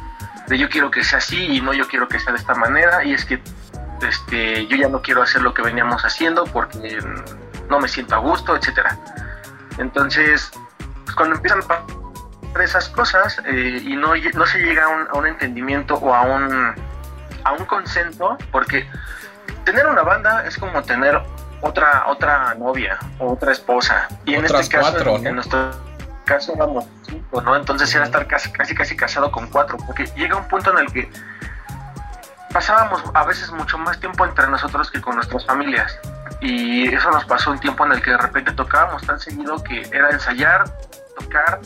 De 0.48 0.58
yo 0.58 0.68
quiero 0.68 0.90
que 0.90 1.04
sea 1.04 1.18
así 1.18 1.36
y 1.36 1.60
no 1.60 1.74
yo 1.74 1.86
quiero 1.88 2.08
que 2.08 2.18
sea 2.18 2.32
de 2.32 2.38
esta 2.38 2.54
manera 2.54 3.04
y 3.04 3.12
es 3.12 3.24
que 3.24 3.42
este, 4.02 4.66
yo 4.66 4.76
ya 4.76 4.88
no 4.88 5.02
quiero 5.02 5.22
hacer 5.22 5.42
lo 5.42 5.52
que 5.54 5.62
veníamos 5.62 6.04
haciendo 6.04 6.44
porque 6.44 6.98
no 7.68 7.80
me 7.80 7.88
siento 7.88 8.14
a 8.14 8.18
gusto, 8.18 8.56
etcétera. 8.56 8.98
Entonces, 9.78 10.50
pues 11.04 11.14
cuando 11.16 11.36
empiezan 11.36 11.60
a 11.68 11.86
pasar 12.56 12.62
esas 12.62 12.88
cosas 12.88 13.40
eh, 13.44 13.82
y 13.84 13.96
no, 13.96 14.12
no 14.34 14.46
se 14.46 14.58
llega 14.58 14.84
a 14.84 14.88
un, 14.88 15.06
a 15.08 15.14
un 15.14 15.26
entendimiento 15.26 15.94
o 15.94 16.14
a 16.14 16.22
un, 16.22 16.75
a 17.44 17.52
un 17.52 17.64
consenso, 17.66 18.36
porque 18.50 18.88
tener 19.64 19.86
una 19.86 20.02
banda 20.02 20.46
es 20.46 20.56
como 20.56 20.82
tener 20.82 21.20
otra 21.60 22.04
otra 22.06 22.54
novia 22.54 22.98
o 23.18 23.32
otra 23.32 23.52
esposa. 23.52 24.08
Y 24.25 24.34
en 24.34 24.44
este 24.44 24.68
caso, 24.68 25.16
en 25.16 25.34
nuestro 25.34 25.70
caso 26.25 26.54
éramos 26.54 26.86
cinco, 27.02 27.40
¿no? 27.40 27.56
Entonces 27.56 27.94
era 27.94 28.04
estar 28.04 28.26
casi, 28.26 28.50
casi 28.52 28.75
casi 28.75 28.96
casado 28.96 29.30
con 29.30 29.48
cuatro, 29.48 29.76
porque 29.86 30.06
llega 30.16 30.36
un 30.36 30.48
punto 30.48 30.70
en 30.72 30.78
el 30.78 30.92
que 30.92 31.10
pasábamos 32.52 33.02
a 33.14 33.25
veces 33.25 33.50
mucho 33.52 33.78
más 33.78 33.98
tiempo 34.00 34.25
entre 34.25 34.46
nosotros 34.48 34.90
que 34.90 35.00
con 35.00 35.16
nuestras 35.16 35.44
familias. 35.46 35.98
Y 36.40 36.92
eso 36.94 37.10
nos 37.10 37.25
pasó 37.25 37.50
un 37.50 37.58
tiempo 37.58 37.86
en 37.86 37.92
el 37.92 38.02
que 38.02 38.10
de 38.10 38.18
repente 38.18 38.52
tocábamos 38.52 39.06
tan 39.06 39.18
seguido 39.18 39.62
que 39.62 39.88
era 39.92 40.10
ensayar, 40.10 40.64
tocar 41.18 41.61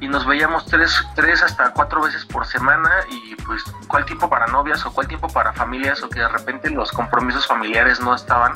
y 0.00 0.08
nos 0.08 0.26
veíamos 0.26 0.66
tres, 0.66 1.04
tres 1.14 1.42
hasta 1.42 1.72
cuatro 1.72 2.02
veces 2.02 2.24
por 2.24 2.46
semana 2.46 2.90
y 3.10 3.34
pues 3.36 3.62
cuál 3.86 4.04
tiempo 4.06 4.30
para 4.30 4.46
novias 4.46 4.84
o 4.86 4.92
cuál 4.92 5.06
tiempo 5.06 5.28
para 5.28 5.52
familias 5.52 6.02
o 6.02 6.08
que 6.08 6.20
de 6.20 6.28
repente 6.28 6.70
los 6.70 6.90
compromisos 6.90 7.46
familiares 7.46 8.00
no 8.00 8.14
estaban. 8.14 8.54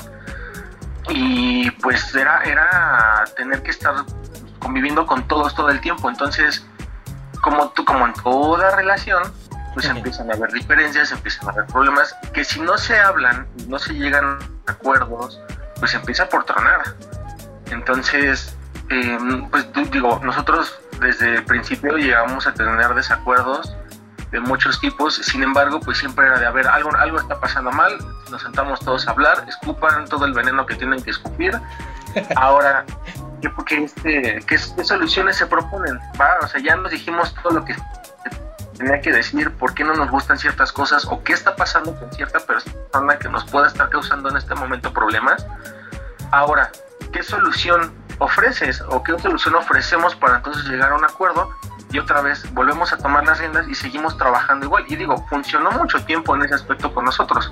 Y 1.09 1.69
pues 1.71 2.15
era, 2.15 2.41
era 2.43 3.25
tener 3.35 3.61
que 3.61 3.69
estar 3.69 3.93
conviviendo 4.57 5.05
con 5.05 5.27
todos 5.27 5.53
todo 5.53 5.69
el 5.69 5.79
tiempo. 5.81 6.09
Entonces 6.09 6.65
como 7.41 7.69
tú 7.69 7.85
como 7.85 8.07
en 8.07 8.13
toda 8.13 8.75
relación 8.75 9.21
pues 9.75 9.85
empiezan 9.85 10.31
a 10.31 10.33
haber 10.33 10.51
diferencias 10.51 11.11
empiezan 11.11 11.49
a 11.49 11.51
haber 11.51 11.65
problemas 11.67 12.15
que 12.33 12.43
si 12.43 12.59
no 12.61 12.77
se 12.77 12.97
hablan 12.97 13.45
no 13.67 13.77
se 13.77 13.93
llegan 13.93 14.39
a 14.65 14.71
acuerdos 14.71 15.39
pues 15.79 15.93
empieza 15.93 16.27
por 16.27 16.43
tronar. 16.45 16.81
Entonces 17.69 18.55
eh, 18.89 19.47
pues 19.49 19.67
digo 19.91 20.19
nosotros 20.23 20.79
desde 20.99 21.35
el 21.35 21.45
principio 21.45 21.97
llegamos 21.97 22.47
a 22.47 22.53
tener 22.53 22.93
desacuerdos 22.93 23.75
de 24.31 24.39
muchos 24.39 24.79
tipos, 24.79 25.15
sin 25.15 25.43
embargo, 25.43 25.79
pues 25.79 25.97
siempre 25.97 26.25
era 26.25 26.39
de, 26.39 26.45
a 26.45 26.51
ver, 26.51 26.67
algo, 26.67 26.93
algo 26.97 27.19
está 27.19 27.39
pasando 27.39 27.71
mal, 27.71 27.97
nos 28.29 28.41
sentamos 28.41 28.79
todos 28.79 29.07
a 29.07 29.11
hablar, 29.11 29.45
escupan 29.47 30.05
todo 30.05 30.25
el 30.25 30.33
veneno 30.33 30.65
que 30.65 30.75
tienen 30.75 31.01
que 31.01 31.11
escupir, 31.11 31.57
ahora, 32.35 32.85
¿qué, 33.41 33.51
qué, 33.65 33.83
este, 33.83 34.43
qué, 34.45 34.57
soluciones 34.57 35.37
se 35.37 35.45
proponen? 35.45 35.99
¿Va? 36.19 36.37
O 36.41 36.47
sea, 36.47 36.61
ya 36.61 36.75
nos 36.75 36.91
dijimos 36.91 37.33
todo 37.41 37.53
lo 37.53 37.65
que 37.65 37.75
tenía 38.77 38.99
que 38.99 39.11
decir, 39.11 39.51
por 39.51 39.73
qué 39.73 39.83
no 39.83 39.93
nos 39.93 40.09
gustan 40.11 40.37
ciertas 40.37 40.71
cosas 40.71 41.05
o 41.05 41.23
qué 41.23 41.31
está 41.31 41.55
pasando 41.55 41.97
con 41.97 42.11
cierta 42.11 42.39
persona 42.39 43.17
que 43.17 43.29
nos 43.29 43.45
pueda 43.45 43.67
estar 43.67 43.89
causando 43.89 44.29
en 44.29 44.37
este 44.37 44.53
momento 44.55 44.91
problemas. 44.91 45.47
Ahora, 46.31 46.71
¿qué 47.13 47.23
solución 47.23 47.93
ofreces 48.19 48.81
o 48.89 49.03
qué 49.03 49.17
solución 49.19 49.55
ofrecemos 49.55 50.15
para 50.15 50.37
entonces 50.37 50.63
llegar 50.65 50.91
a 50.91 50.95
un 50.95 51.03
acuerdo 51.03 51.49
y 51.91 51.99
otra 51.99 52.21
vez 52.21 52.51
volvemos 52.53 52.91
a 52.91 52.97
tomar 52.97 53.25
las 53.25 53.39
riendas 53.39 53.67
y 53.67 53.75
seguimos 53.75 54.17
trabajando 54.17 54.65
igual. 54.65 54.85
Y 54.87 54.95
digo, 54.95 55.25
funcionó 55.29 55.71
mucho 55.71 56.03
tiempo 56.03 56.35
en 56.35 56.43
ese 56.43 56.55
aspecto 56.55 56.93
con 56.93 57.05
nosotros, 57.05 57.51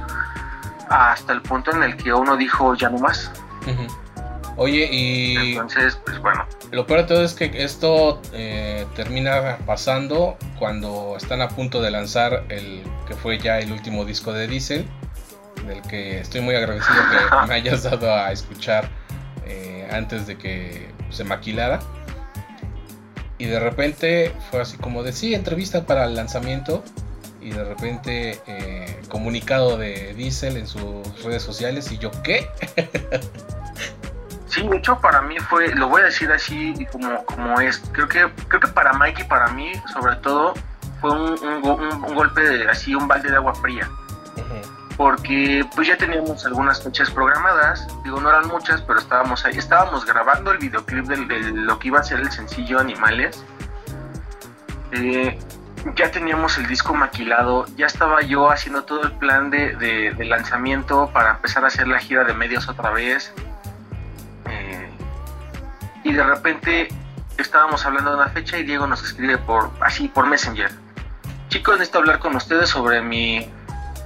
hasta 0.90 1.34
el 1.34 1.42
punto 1.42 1.72
en 1.72 1.84
el 1.84 1.96
que 1.96 2.14
uno 2.14 2.36
dijo 2.36 2.76
ya 2.76 2.90
no 2.90 2.98
más. 3.00 3.32
Oye, 4.56 4.88
y. 4.92 5.54
Entonces, 5.54 5.98
pues 6.06 6.20
bueno. 6.20 6.46
Lo 6.72 6.86
peor 6.86 7.02
de 7.02 7.08
todo 7.08 7.24
es 7.24 7.34
que 7.34 7.64
esto 7.64 8.22
eh, 8.34 8.86
termina 8.96 9.58
pasando 9.66 10.38
cuando 10.60 11.16
están 11.18 11.42
a 11.42 11.48
punto 11.48 11.82
de 11.82 11.92
lanzar 11.92 12.44
el 12.50 12.84
que 13.08 13.16
fue 13.16 13.40
ya 13.40 13.60
el 13.60 13.72
último 13.72 14.06
disco 14.06 14.34
de 14.34 14.48
Diesel, 14.48 14.88
del 15.66 15.82
que 15.84 16.20
estoy 16.20 16.42
muy 16.42 16.56
agradecido 16.56 16.98
que 17.10 17.48
me 17.48 17.56
hayas 17.56 17.84
dado 17.84 18.14
a 18.14 18.32
escuchar 18.32 18.90
antes 19.92 20.28
de 20.28 20.38
que 20.38 20.90
se 21.10 21.24
maquilara. 21.24 21.80
Y 23.38 23.46
de 23.46 23.60
repente 23.60 24.34
fue 24.50 24.62
así 24.62 24.78
como 24.78 25.04
de 25.04 25.14
sí, 25.14 25.34
entrevista 25.34 25.86
para 25.86 26.06
el 26.06 26.16
lanzamiento. 26.16 26.84
Y 27.42 27.50
de 27.50 27.64
repente 27.64 28.42
eh, 28.48 29.02
comunicado 29.10 29.78
de 29.78 30.14
Diesel 30.14 30.58
en 30.58 30.68
sus 30.68 31.24
redes 31.24 31.44
sociales. 31.44 31.92
Y 31.92 31.98
yo, 31.98 32.12
¿qué? 32.24 32.48
Sí, 34.48 34.68
de 34.68 34.78
hecho 34.78 35.00
para 35.00 35.20
mí 35.24 35.36
fue, 35.40 35.74
lo 35.74 35.90
voy 35.90 36.02
a 36.04 36.06
decir 36.06 36.32
así 36.32 36.76
como, 36.92 37.26
como 37.26 37.60
es, 37.60 37.82
creo 37.92 38.08
que, 38.08 38.30
creo 38.48 38.62
que 38.62 38.68
para 38.68 38.94
Mike 38.94 39.24
y 39.24 39.26
para 39.26 39.48
mí 39.48 39.72
sobre 39.92 40.16
todo 40.18 40.54
fue 41.02 41.10
un, 41.10 41.62
golpe 42.14 42.42
de 42.42 42.70
así, 42.70 42.94
un 42.94 43.08
balde 43.08 43.32
de 43.32 43.36
agua 43.36 43.56
fría 43.56 43.90
porque 44.98 45.66
pues 45.76 45.88
ya 45.88 45.98
teníamos 45.98 46.46
algunas 46.46 46.84
fechas 46.84 47.10
programadas, 47.10 47.88
digo 48.04 48.22
no 48.22 48.30
eran 48.30 48.48
muchas, 48.48 48.82
pero 48.82 49.00
estábamos 49.00 49.44
ahí, 49.46 49.58
estábamos 49.58 50.06
grabando 50.06 50.52
el 50.52 50.60
videoclip 50.60 51.06
de, 51.06 51.18
lo 51.52 51.80
que 51.80 51.88
iba 51.88 52.00
a 52.00 52.04
ser 52.04 52.20
el 52.20 52.32
sencillo 52.32 52.80
Animales, 52.80 53.44
eh, 54.92 55.40
ya 55.96 56.12
teníamos 56.12 56.58
el 56.58 56.68
disco 56.68 56.94
maquilado, 56.94 57.66
ya 57.76 57.88
estaba 57.88 58.22
yo 58.22 58.52
haciendo 58.52 58.84
todo 58.84 59.04
el 59.04 59.12
plan 59.14 59.50
de, 59.50 60.16
lanzamiento 60.20 61.10
para 61.12 61.32
empezar 61.32 61.64
a 61.64 61.68
hacer 61.68 61.88
la 61.88 62.00
gira 62.00 62.24
de 62.24 62.34
medios 62.34 62.70
otra 62.70 62.92
vez, 62.92 63.34
eh, 64.50 64.90
y 66.04 66.14
de 66.14 66.24
repente 66.24 66.88
estábamos 67.38 67.86
hablando 67.86 68.12
de 68.12 68.18
una 68.18 68.30
fecha 68.30 68.58
y 68.60 68.64
Diego 68.64 68.86
nos 68.86 69.04
escribe 69.04 69.40
por 69.40 69.72
así 69.82 70.08
por 70.08 70.28
Messenger. 70.28 70.72
Chicos, 71.50 71.76
necesito 71.76 72.00
hablar 72.00 72.20
con 72.20 72.36
ustedes 72.36 72.70
sobre 72.70 73.02
mi 73.02 73.50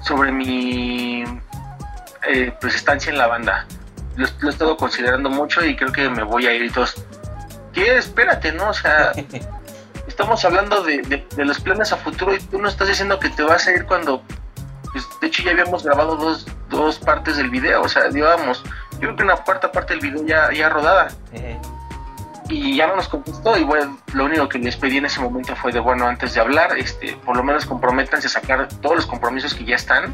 sobre 0.02 0.32
mi 0.32 1.24
eh, 2.28 2.54
pues 2.60 2.76
estancia 2.76 3.12
en 3.12 3.18
la 3.18 3.28
banda. 3.28 3.66
Lo, 4.16 4.26
he 4.48 4.50
estado 4.50 4.78
considerando 4.78 5.30
mucho 5.30 5.64
y 5.64 5.76
creo 5.76 5.92
que 5.92 6.10
me 6.10 6.24
voy 6.24 6.48
a 6.48 6.54
ir 6.54 6.72
todos. 6.72 6.96
¿Qué? 7.74 7.98
Espérate, 7.98 8.52
¿no? 8.52 8.70
O 8.70 8.74
sea, 8.74 9.12
estamos 10.08 10.44
hablando 10.46 10.84
de, 10.84 11.26
los 11.38 11.60
planes 11.60 11.92
a 11.92 11.98
futuro 11.98 12.34
y 12.34 12.40
tú 12.40 12.60
no 12.60 12.68
estás 12.68 12.88
diciendo 12.88 13.20
que 13.20 13.30
te 13.30 13.44
vas 13.44 13.68
a 13.68 13.72
ir 13.72 13.86
cuando. 13.86 14.24
Pues, 14.92 15.08
de 15.22 15.28
hecho, 15.28 15.44
ya 15.44 15.52
habíamos 15.52 15.84
grabado 15.84 16.16
dos, 16.16 16.48
dos 16.70 16.98
partes 16.98 17.38
del 17.38 17.50
video, 17.50 17.82
o 17.82 17.90
sea, 17.90 18.10
digamos, 18.10 18.64
yo 18.94 19.00
creo 19.00 19.16
que 19.16 19.24
una 19.24 19.36
cuarta 19.36 19.72
parte 19.72 19.94
del 19.94 20.02
video 20.02 20.26
ya, 20.26 20.52
ya 20.52 20.70
rodada 20.70 21.10
y 22.50 22.78
ya 22.78 22.88
no 22.88 22.96
nos 22.96 23.08
contestó 23.08 23.58
y 23.58 23.64
bueno, 23.64 23.98
lo 24.14 24.26
único 24.26 24.48
que 24.48 24.60
les 24.60 24.78
pedí 24.78 24.98
en 24.98 25.06
ese 25.06 25.20
momento 25.20 25.56
fue 25.56 25.72
de 25.72 25.80
bueno, 25.80 26.08
antes 26.08 26.34
de 26.34 26.42
hablar, 26.42 26.78
este, 26.78 27.18
por 27.26 27.36
lo 27.36 27.44
menos 27.44 27.66
comprométanse 27.66 28.28
a 28.28 28.30
sacar 28.30 28.68
todos 28.82 28.96
los 28.96 29.06
compromisos 29.06 29.54
que 29.54 29.66
ya 29.66 29.76
están 29.76 30.14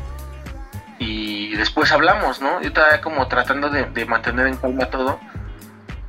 y 0.98 1.56
después 1.56 1.92
hablamos, 1.92 2.42
¿no? 2.42 2.62
Yo 2.62 2.70
estaba 2.70 3.02
como 3.02 3.28
tratando 3.28 3.70
de, 3.70 4.06
mantener 4.06 4.48
en 4.48 4.58
calma 4.58 4.86
todo 4.86 5.20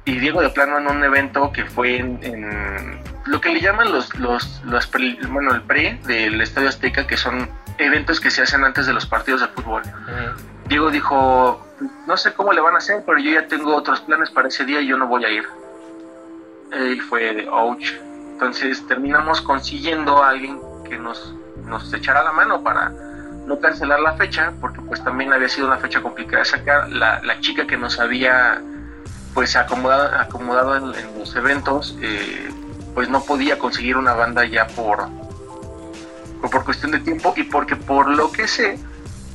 y 0.05 0.19
Diego 0.19 0.41
de 0.41 0.51
plano 0.51 0.79
en 0.79 0.87
un 0.87 1.03
evento 1.03 1.53
que 1.53 1.65
fue 1.65 1.97
en, 1.97 3.01
lo 3.27 3.41
que 3.41 3.51
le 3.51 3.61
llaman 3.61 3.91
los, 3.91 4.15
los, 4.19 4.63
los 4.65 4.91
bueno, 5.29 5.55
el 5.55 5.63
pre 5.63 5.99
del 6.05 6.41
Estadio 6.41 6.69
Azteca, 6.69 7.07
que 7.07 7.17
son 7.17 7.49
eventos 7.79 8.21
que 8.21 8.31
se 8.31 8.43
hacen 8.43 8.65
antes 8.65 8.87
de 8.87 8.93
los 8.93 9.07
partidos 9.07 9.41
de 9.41 9.49
fútbol. 9.49 9.83
Diego 10.69 10.91
dijo, 10.91 11.67
no 12.07 12.17
sé 12.17 12.35
cómo 12.35 12.53
le 12.53 12.61
van 12.61 12.75
a 12.75 12.79
hacer, 12.79 13.03
pero 13.07 13.19
yo 13.19 13.31
ya 13.31 13.49
tengo 13.49 13.75
otros 13.75 14.01
planes 14.03 14.31
para 14.31 14.49
ese 14.49 14.65
día 14.65 14.81
y 14.81 14.89
yo 14.89 14.99
no 14.99 15.07
voy 15.07 15.25
a 15.25 15.31
ir 15.31 15.45
y 16.77 17.01
fue 17.01 17.35
de 17.35 17.49
ouch. 17.49 17.93
Entonces 18.33 18.87
terminamos 18.87 19.41
consiguiendo 19.41 20.23
a 20.23 20.31
alguien 20.31 20.59
que 20.89 20.99
nos, 20.99 21.35
nos 21.65 21.93
echara 21.93 22.23
la 22.23 22.33
mano 22.33 22.63
para 22.63 22.93
no 23.47 23.59
cancelar 23.61 24.01
la 24.01 24.15
fecha, 24.15 24.53
porque 24.61 24.81
pues 24.81 25.03
también 25.05 25.33
había 25.33 25.49
sido 25.49 25.67
una 25.67 25.77
fecha 25.79 26.01
complicada 26.03 26.39
de 26.39 26.45
sacar. 26.45 26.91
La, 26.91 27.23
la 27.23 27.41
chica 27.41 27.67
que 27.67 27.77
nos 27.77 28.01
había 28.01 28.61
pues 29.35 29.57
acomodado, 29.57 30.17
acomodado 30.19 30.77
en, 30.77 31.19
los 31.19 31.35
eventos, 31.37 31.99
eh, 32.01 32.51
pues 32.95 33.09
no 33.09 33.23
podía 33.23 33.59
conseguir 33.59 33.97
una 33.97 34.15
banda 34.15 34.45
ya 34.45 34.67
por, 34.69 35.09
por 36.41 36.65
cuestión 36.65 36.93
de 36.93 37.01
tiempo 37.01 37.35
y 37.37 37.43
porque 37.43 37.75
por 37.75 38.09
lo 38.09 38.31
que 38.31 38.47
sé, 38.47 38.79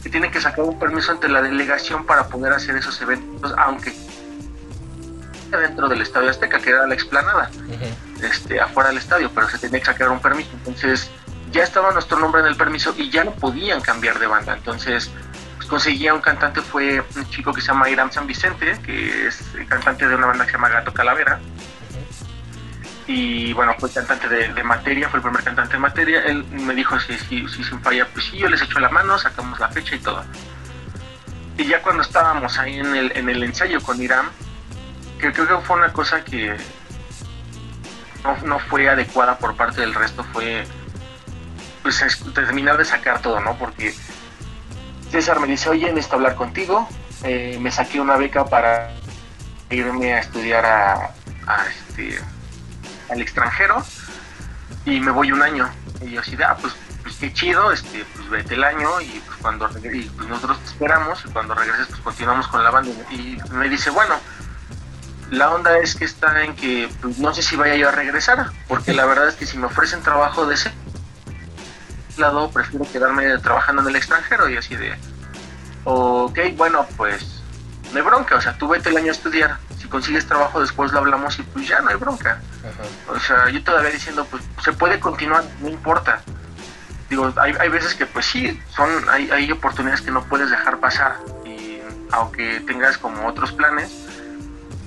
que 0.01 0.09
tiene 0.09 0.31
que 0.31 0.39
sacar 0.39 0.63
un 0.63 0.79
permiso 0.79 1.11
ante 1.11 1.27
la 1.27 1.41
delegación 1.41 2.05
para 2.05 2.27
poder 2.29 2.53
hacer 2.53 2.77
esos 2.77 2.99
eventos, 3.01 3.53
aunque 3.57 3.93
dentro 5.57 5.87
del 5.87 6.01
Estadio 6.01 6.29
Azteca, 6.29 6.59
que 6.59 6.69
era 6.69 6.87
la 6.87 6.93
explanada, 6.93 7.49
este, 8.21 8.59
afuera 8.59 8.89
del 8.89 8.97
estadio, 8.97 9.31
pero 9.33 9.49
se 9.49 9.57
tenía 9.57 9.79
que 9.79 9.85
sacar 9.85 10.09
un 10.09 10.19
permiso. 10.19 10.49
Entonces 10.53 11.09
ya 11.51 11.63
estaba 11.63 11.91
nuestro 11.91 12.19
nombre 12.19 12.41
en 12.41 12.47
el 12.47 12.55
permiso 12.55 12.93
y 12.97 13.09
ya 13.09 13.23
no 13.23 13.31
podían 13.31 13.81
cambiar 13.81 14.19
de 14.19 14.27
banda. 14.27 14.53
Entonces 14.53 15.11
pues, 15.57 15.67
conseguía 15.67 16.13
un 16.13 16.21
cantante, 16.21 16.61
fue 16.61 17.03
un 17.15 17.29
chico 17.29 17.53
que 17.53 17.61
se 17.61 17.67
llama 17.67 17.89
Iram 17.89 18.11
San 18.11 18.27
Vicente, 18.27 18.79
que 18.85 19.27
es 19.27 19.55
el 19.55 19.67
cantante 19.67 20.07
de 20.07 20.15
una 20.15 20.27
banda 20.27 20.45
que 20.45 20.51
se 20.51 20.57
llama 20.57 20.69
Gato 20.69 20.93
Calavera. 20.93 21.39
Y 23.07 23.53
bueno, 23.53 23.73
fue 23.79 23.91
cantante 23.91 24.29
de, 24.29 24.63
materia, 24.63 25.09
fue 25.09 25.17
el 25.17 25.23
primer 25.23 25.43
cantante 25.43 25.73
de 25.73 25.79
materia. 25.79 26.21
Él 26.25 26.45
me 26.51 26.75
dijo 26.75 26.99
si, 26.99 27.17
si, 27.17 27.47
si 27.47 27.63
sin 27.63 27.81
falla, 27.81 28.07
pues 28.13 28.25
sí, 28.25 28.37
yo 28.37 28.47
les 28.47 28.61
echo 28.61 28.79
la 28.79 28.89
mano, 28.89 29.17
sacamos 29.17 29.59
la 29.59 29.67
fecha 29.69 29.95
y 29.95 29.99
todo. 29.99 30.23
Y 31.57 31.65
ya 31.65 31.81
cuando 31.81 32.03
estábamos 32.03 32.59
ahí 32.59 32.79
en 32.79 32.95
el, 32.95 33.11
en 33.17 33.27
el 33.27 33.43
ensayo 33.43 33.81
con 33.81 33.99
Iram, 34.01 34.29
que 35.19 35.33
creo 35.33 35.47
que 35.47 35.65
fue 35.65 35.77
una 35.77 35.93
cosa 35.93 36.23
que, 36.23 36.55
no, 38.23 38.37
no 38.45 38.59
fue 38.59 38.89
adecuada 38.89 39.37
por 39.37 39.55
parte 39.55 39.81
del 39.81 39.93
resto 39.93 40.23
fue 40.23 40.65
pues 41.81 42.03
terminar 42.33 42.77
de 42.77 42.85
sacar 42.85 43.21
todo, 43.21 43.39
¿no? 43.39 43.57
Porque 43.57 43.93
César 45.11 45.39
me 45.39 45.47
dice, 45.47 45.69
oye, 45.69 45.87
necesito 45.87 46.15
hablar 46.15 46.35
contigo, 46.35 46.87
eh, 47.23 47.57
me 47.59 47.71
saqué 47.71 47.99
una 47.99 48.17
beca 48.17 48.45
para 48.45 48.91
irme 49.69 50.13
a 50.13 50.19
estudiar 50.19 50.65
a, 50.65 51.13
este, 51.67 52.19
al 53.09 53.21
extranjero 53.21 53.83
y 54.85 54.99
me 54.99 55.11
voy 55.11 55.31
un 55.31 55.41
año. 55.41 55.69
Y 56.01 56.11
yo 56.11 56.21
así 56.21 56.35
de, 56.35 56.43
ah, 56.43 56.57
pues, 56.59 56.75
pues 57.01 57.15
qué 57.15 57.33
chido, 57.33 57.71
este, 57.71 58.05
pues 58.15 58.29
vete 58.29 58.55
el 58.55 58.63
año 58.63 59.01
y 59.01 59.21
pues 59.25 59.37
cuando 59.41 59.69
y, 59.91 60.03
pues 60.03 60.27
nosotros 60.27 60.59
te 60.59 60.65
esperamos 60.65 61.23
y 61.25 61.29
cuando 61.29 61.55
regreses 61.55 61.87
pues 61.87 62.01
continuamos 62.01 62.47
con 62.49 62.63
la 62.63 62.71
banda. 62.71 62.91
Y 63.09 63.37
me 63.51 63.69
dice, 63.69 63.89
bueno, 63.89 64.15
la 65.31 65.51
onda 65.51 65.77
es 65.77 65.95
que 65.95 66.05
está 66.05 66.43
en 66.43 66.55
que 66.55 66.89
pues, 67.01 67.19
no 67.19 67.33
sé 67.33 67.41
si 67.41 67.55
vaya 67.55 67.75
yo 67.75 67.89
a 67.89 67.91
regresar, 67.91 68.51
porque 68.67 68.93
la 68.93 69.05
verdad 69.05 69.27
es 69.27 69.35
que 69.35 69.45
si 69.45 69.57
me 69.57 69.67
ofrecen 69.67 70.01
trabajo 70.01 70.45
de 70.45 70.55
ese 70.55 70.71
lado, 72.17 72.49
prefiero 72.51 72.85
quedarme 72.91 73.37
trabajando 73.37 73.81
en 73.83 73.89
el 73.89 73.95
extranjero 73.95 74.49
y 74.49 74.57
así 74.57 74.75
de, 74.75 74.95
ok, 75.83 76.39
bueno, 76.55 76.85
pues 76.97 77.41
no 77.91 77.99
hay 77.99 78.05
bronca, 78.05 78.35
o 78.35 78.41
sea, 78.41 78.57
tú 78.57 78.67
vete 78.67 78.89
el 78.89 78.97
año 78.97 79.09
a 79.09 79.11
estudiar, 79.11 79.57
si 79.79 79.87
consigues 79.87 80.25
trabajo 80.25 80.59
después 80.59 80.91
lo 80.91 80.99
hablamos 80.99 81.37
y 81.39 81.43
pues 81.43 81.67
ya 81.67 81.79
no 81.81 81.89
hay 81.89 81.95
bronca. 81.95 82.41
O 83.07 83.19
sea, 83.19 83.49
yo 83.49 83.63
todavía 83.63 83.91
diciendo, 83.91 84.25
pues 84.29 84.43
se 84.63 84.73
puede 84.73 84.99
continuar, 84.99 85.43
no 85.61 85.69
importa. 85.69 86.21
Digo, 87.09 87.33
hay, 87.37 87.53
hay 87.59 87.69
veces 87.69 87.95
que 87.95 88.05
pues 88.05 88.25
sí, 88.25 88.59
son, 88.75 88.89
hay, 89.09 89.31
hay 89.31 89.51
oportunidades 89.51 90.01
que 90.01 90.11
no 90.11 90.23
puedes 90.25 90.51
dejar 90.51 90.79
pasar 90.79 91.17
y 91.45 91.79
aunque 92.11 92.59
tengas 92.61 92.97
como 92.97 93.27
otros 93.27 93.51
planes, 93.51 93.91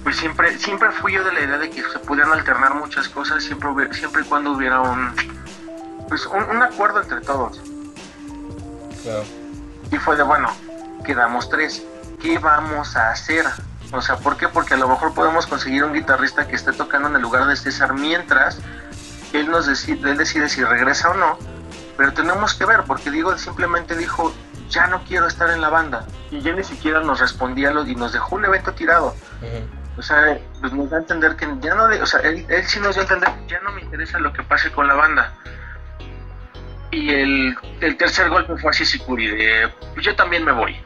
pues 0.03 0.17
siempre, 0.17 0.59
siempre 0.59 0.91
fui 0.91 1.13
yo 1.13 1.25
de 1.25 1.33
la 1.33 1.41
idea 1.41 1.59
de 1.59 1.71
que 1.71 1.83
se 1.83 1.99
pudieran 2.01 2.33
alternar 2.33 2.75
muchas 2.75 3.09
cosas 3.09 3.43
siempre, 3.45 3.71
siempre 3.95 4.23
y 4.23 4.25
cuando 4.25 4.53
hubiera 4.53 4.81
un, 4.81 5.13
pues 6.09 6.27
un, 6.27 6.63
acuerdo 6.63 7.03
entre 7.03 7.21
todos. 7.21 7.61
Y 9.91 9.97
fue 9.97 10.17
de, 10.17 10.23
bueno, 10.23 10.49
quedamos 11.05 11.49
tres, 11.49 11.83
¿qué 12.21 12.39
vamos 12.39 12.97
a 12.97 13.11
hacer? 13.11 13.47
O 13.93 14.01
sea, 14.01 14.17
¿por 14.17 14.37
qué? 14.37 14.49
Porque 14.49 14.75
a 14.75 14.77
lo 14.77 14.89
mejor 14.89 15.15
podemos 15.15 15.47
conseguir 15.47 15.85
un 15.85 15.93
guitarrista 15.93 16.49
que 16.49 16.57
esté 16.57 16.73
tocando 16.73 17.09
en 17.09 17.17
el 17.17 17.23
lugar 17.23 17.47
de 17.47 17.57
César 17.57 17.95
mientras 17.95 18.59
él 19.33 19.51
nos 19.51 19.67
decide, 19.67 20.11
él 20.11 20.17
decide 20.17 20.49
si 20.49 20.65
regresa 20.65 21.11
o 21.11 21.15
no, 21.15 21.39
pero 21.97 22.13
tenemos 22.13 22.55
que 22.55 22.65
ver, 22.65 22.83
porque 22.87 23.11
digo, 23.11 23.37
simplemente 23.39 23.97
dijo, 23.97 24.33
ya 24.69 24.87
no 24.87 25.05
quiero 25.05 25.27
estar 25.27 25.51
en 25.51 25.61
la 25.61 25.69
banda, 25.69 26.07
y 26.31 26.41
ya 26.41 26.53
ni 26.53 26.65
siquiera 26.65 27.01
nos 27.01 27.21
respondía 27.21 27.71
lo, 27.71 27.87
y 27.87 27.95
nos 27.95 28.13
dejó 28.13 28.37
un 28.37 28.45
evento 28.45 28.73
tirado. 28.73 29.15
O 29.97 30.03
sea, 30.03 30.39
pues 30.61 30.73
nos 30.73 30.91
da 30.91 30.99
a 30.99 31.01
entender 31.01 31.37
que 31.37 31.47
ya 31.61 31.75
no, 31.75 31.85
o 31.85 32.07
sea, 32.07 32.21
él, 32.21 32.47
sí 32.65 32.81
nos 32.81 32.97
da 32.97 33.03
a 33.03 33.05
entender 33.05 33.29
que 33.29 33.53
ya 33.53 33.61
no 33.61 33.73
me 33.73 33.83
interesa 33.83 34.19
lo 34.19 34.33
que 34.33 34.43
pase 34.43 34.71
con 34.71 34.87
la 34.89 34.95
banda. 34.95 35.35
Y 36.91 37.11
el, 37.11 37.57
tercer 37.99 38.29
golpe 38.29 38.57
fue 38.57 38.71
así, 38.71 38.85
Sikuri, 38.85 39.29
de, 39.29 39.69
pues 39.95 40.05
yo 40.05 40.15
también 40.15 40.45
me 40.45 40.53
voy. 40.53 40.77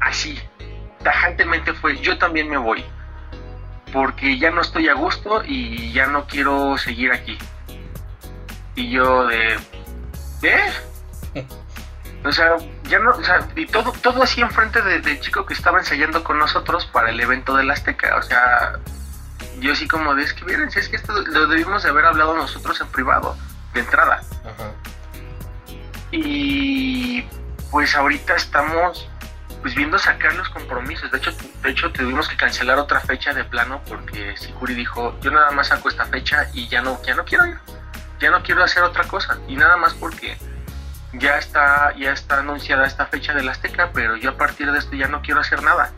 Así, 0.00 0.38
tajantemente 1.02 1.72
fue, 1.74 1.98
yo 1.98 2.18
también 2.18 2.48
me 2.48 2.56
voy. 2.56 2.84
Porque 3.92 4.38
ya 4.38 4.50
no 4.50 4.62
estoy 4.62 4.88
a 4.88 4.94
gusto 4.94 5.42
y 5.44 5.92
ya 5.92 6.06
no 6.06 6.26
quiero 6.26 6.78
seguir 6.78 7.12
aquí. 7.12 7.38
Y 8.74 8.90
yo 8.90 9.26
de, 9.26 9.58
¿eh? 10.42 10.72
O 12.24 12.30
sea, 12.30 12.56
ya 12.92 12.98
no, 12.98 13.10
o 13.12 13.24
sea, 13.24 13.48
y 13.56 13.64
todo, 13.64 13.90
todo 14.02 14.22
así 14.22 14.42
enfrente 14.42 14.82
del 14.82 15.00
de 15.00 15.18
chico 15.18 15.46
que 15.46 15.54
estaba 15.54 15.78
ensayando 15.78 16.22
con 16.22 16.38
nosotros 16.38 16.84
para 16.84 17.08
el 17.08 17.18
evento 17.18 17.56
del 17.56 17.70
Azteca. 17.70 18.16
O 18.16 18.22
sea, 18.22 18.78
yo 19.60 19.72
así 19.72 19.88
como 19.88 20.14
de, 20.14 20.24
es 20.24 20.34
que 20.34 20.44
miren, 20.44 20.70
si 20.70 20.78
es 20.78 20.90
que 20.90 20.96
esto 20.96 21.14
lo 21.14 21.46
debimos 21.46 21.82
de 21.82 21.88
haber 21.88 22.04
hablado 22.04 22.36
nosotros 22.36 22.78
en 22.82 22.88
privado, 22.88 23.34
de 23.72 23.80
entrada. 23.80 24.22
Ajá. 24.44 24.72
Y 26.10 27.22
pues 27.70 27.94
ahorita 27.94 28.36
estamos 28.36 29.08
pues 29.62 29.74
viendo 29.74 29.98
sacar 29.98 30.34
los 30.34 30.50
compromisos. 30.50 31.10
De 31.10 31.16
hecho, 31.16 31.32
de 31.62 31.70
hecho 31.70 31.90
tuvimos 31.92 32.28
que 32.28 32.36
cancelar 32.36 32.78
otra 32.78 33.00
fecha 33.00 33.32
de 33.32 33.44
plano 33.44 33.80
porque 33.88 34.36
Sikuri 34.36 34.74
dijo, 34.74 35.18
yo 35.22 35.30
nada 35.30 35.50
más 35.52 35.68
saco 35.68 35.88
esta 35.88 36.04
fecha 36.04 36.50
y 36.52 36.68
ya 36.68 36.82
no, 36.82 37.00
ya 37.06 37.14
no 37.14 37.24
quiero 37.24 37.46
ir. 37.46 37.56
Ya 38.20 38.30
no 38.30 38.42
quiero 38.42 38.62
hacer 38.62 38.82
otra 38.82 39.04
cosa. 39.04 39.38
Y 39.48 39.56
nada 39.56 39.78
más 39.78 39.94
porque 39.94 40.36
ya 41.12 41.38
está, 41.38 41.94
ya 41.96 42.12
está 42.12 42.38
anunciada 42.38 42.86
esta 42.86 43.06
fecha 43.06 43.34
del 43.34 43.48
Azteca, 43.48 43.90
pero 43.92 44.16
yo 44.16 44.30
a 44.30 44.36
partir 44.36 44.70
de 44.72 44.78
esto 44.78 44.96
ya 44.96 45.08
no 45.08 45.22
quiero 45.22 45.40
hacer 45.40 45.62
nada. 45.62 45.90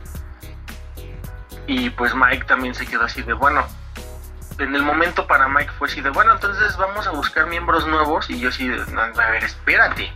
Y 1.66 1.90
pues 1.90 2.14
Mike 2.14 2.44
también 2.44 2.74
se 2.74 2.86
quedó 2.86 3.04
así 3.04 3.22
de, 3.22 3.32
bueno, 3.32 3.66
en 4.58 4.74
el 4.74 4.82
momento 4.82 5.26
para 5.26 5.48
Mike 5.48 5.72
fue 5.78 5.88
así 5.88 6.00
de, 6.00 6.10
bueno, 6.10 6.32
entonces 6.32 6.76
vamos 6.76 7.06
a 7.06 7.10
buscar 7.10 7.46
miembros 7.46 7.86
nuevos 7.86 8.28
y 8.28 8.38
yo 8.38 8.48
así, 8.48 8.68
de, 8.68 8.80
a 8.80 9.30
ver, 9.30 9.44
espérate. 9.44 10.12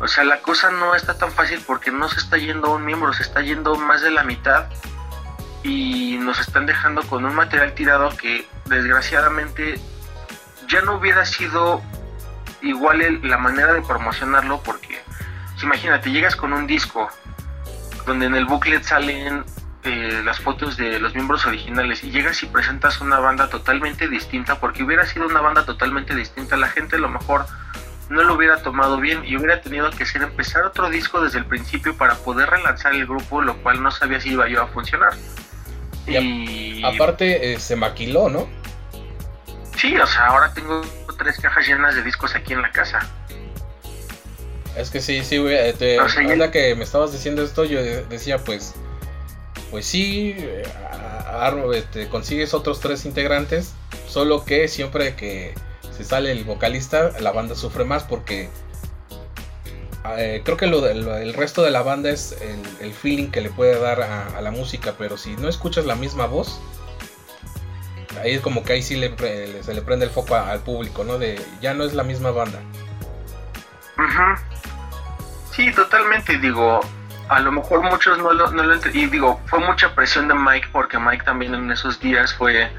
O 0.00 0.08
sea, 0.08 0.24
la 0.24 0.40
cosa 0.42 0.70
no 0.70 0.94
está 0.94 1.16
tan 1.16 1.30
fácil 1.30 1.62
porque 1.66 1.90
no 1.90 2.08
se 2.08 2.18
está 2.18 2.36
yendo 2.36 2.72
un 2.74 2.84
miembro, 2.84 3.12
se 3.12 3.22
está 3.22 3.40
yendo 3.40 3.76
más 3.76 4.02
de 4.02 4.10
la 4.10 4.24
mitad 4.24 4.66
y 5.62 6.18
nos 6.18 6.40
están 6.40 6.66
dejando 6.66 7.02
con 7.02 7.24
un 7.24 7.34
material 7.34 7.72
tirado 7.74 8.10
que 8.16 8.48
desgraciadamente 8.66 9.80
ya 10.66 10.80
no 10.80 10.96
hubiera 10.96 11.24
sido 11.24 11.82
igual 12.62 13.20
la 13.22 13.38
manera 13.38 13.72
de 13.72 13.82
promocionarlo 13.82 14.62
porque, 14.62 15.00
imagínate, 15.62 16.10
llegas 16.10 16.36
con 16.36 16.52
un 16.52 16.66
disco 16.66 17.08
donde 18.06 18.26
en 18.26 18.34
el 18.34 18.46
booklet 18.46 18.82
salen 18.82 19.44
eh, 19.84 20.22
las 20.24 20.40
fotos 20.40 20.76
de 20.76 21.00
los 21.00 21.14
miembros 21.14 21.44
originales 21.46 22.04
y 22.04 22.10
llegas 22.10 22.42
y 22.42 22.46
presentas 22.46 23.00
una 23.00 23.18
banda 23.18 23.48
totalmente 23.48 24.08
distinta, 24.08 24.60
porque 24.60 24.84
hubiera 24.84 25.04
sido 25.06 25.26
una 25.26 25.40
banda 25.40 25.64
totalmente 25.64 26.14
distinta, 26.14 26.56
la 26.56 26.68
gente 26.68 26.96
a 26.96 27.00
lo 27.00 27.08
mejor 27.08 27.46
no 28.08 28.22
lo 28.22 28.34
hubiera 28.34 28.62
tomado 28.62 28.98
bien 28.98 29.24
y 29.24 29.36
hubiera 29.36 29.60
tenido 29.60 29.90
que 29.90 30.04
ser 30.04 30.22
empezar 30.22 30.64
otro 30.64 30.90
disco 30.90 31.22
desde 31.22 31.38
el 31.38 31.46
principio 31.46 31.96
para 31.96 32.14
poder 32.16 32.50
relanzar 32.50 32.92
el 32.92 33.06
grupo, 33.06 33.40
lo 33.40 33.56
cual 33.62 33.82
no 33.82 33.90
sabía 33.90 34.20
si 34.20 34.30
iba 34.30 34.48
yo 34.48 34.62
a 34.62 34.66
funcionar. 34.68 35.14
Y, 36.06 36.82
aparte 36.84 37.52
eh, 37.52 37.58
se 37.58 37.74
maquiló, 37.74 38.28
¿no? 38.28 38.48
Sí, 39.76 39.96
o 39.96 40.06
sea, 40.06 40.26
ahora 40.26 40.52
tengo 40.52 40.82
tres 41.22 41.38
cajas 41.38 41.66
llenas 41.66 41.94
de 41.94 42.02
discos 42.02 42.34
aquí 42.34 42.52
en 42.52 42.62
la 42.62 42.70
casa. 42.70 43.00
Es 44.76 44.90
que 44.90 45.00
sí, 45.00 45.22
sí, 45.22 45.38
güey. 45.38 45.72
Te, 45.74 45.98
que 46.52 46.74
me 46.74 46.84
estabas 46.84 47.12
diciendo 47.12 47.42
esto, 47.42 47.64
yo 47.64 47.82
decía, 47.82 48.38
pues, 48.38 48.74
pues 49.70 49.86
sí, 49.86 50.34
eh, 50.38 50.62
este, 51.74 52.08
consigues 52.08 52.54
otros 52.54 52.80
tres 52.80 53.04
integrantes, 53.04 53.72
solo 54.08 54.44
que 54.44 54.68
siempre 54.68 55.14
que 55.14 55.54
se 55.96 56.04
sale 56.04 56.32
el 56.32 56.44
vocalista, 56.44 57.10
la 57.20 57.32
banda 57.32 57.54
sufre 57.54 57.84
más 57.84 58.04
porque 58.04 58.48
eh, 60.18 60.42
creo 60.44 60.56
que 60.56 60.66
lo, 60.66 60.86
el 60.86 61.34
resto 61.34 61.62
de 61.62 61.70
la 61.70 61.82
banda 61.82 62.10
es 62.10 62.36
el, 62.80 62.92
feeling 62.92 63.30
que 63.30 63.40
le 63.40 63.50
puede 63.50 63.78
dar 63.78 64.02
a, 64.02 64.40
la 64.40 64.50
música, 64.50 64.94
pero 64.98 65.16
si 65.16 65.36
no 65.36 65.48
escuchas 65.48 65.86
la 65.86 65.94
misma 65.94 66.26
voz, 66.26 66.60
ahí 68.22 68.34
es 68.34 68.40
como 68.40 68.64
que 68.64 68.74
ahí 68.74 68.82
sí 68.82 68.96
le, 68.96 69.14
se 69.62 69.74
le 69.74 69.82
prende 69.82 70.06
el 70.06 70.10
foco 70.10 70.34
al 70.34 70.60
público, 70.60 71.04
¿no? 71.04 71.18
De 71.18 71.40
ya 71.60 71.74
no 71.74 71.84
es 71.84 71.94
la 71.94 72.02
misma 72.02 72.30
banda. 72.30 72.58
Sí, 75.50 75.70
totalmente, 75.72 76.38
digo, 76.38 76.80
a 77.28 77.40
lo 77.40 77.52
mejor 77.52 77.82
muchos 77.82 78.18
no 78.18 78.32
lo, 78.32 78.50
no 78.50 78.62
lo 78.62 78.76
y 78.92 79.06
digo, 79.06 79.40
fue 79.46 79.58
mucha 79.60 79.94
presión 79.94 80.28
de 80.28 80.34
Mike 80.34 80.68
porque 80.72 80.98
Mike 80.98 81.24
también 81.24 81.54
en 81.54 81.70
esos 81.70 82.00
días 82.00 82.34
fue 82.34 82.70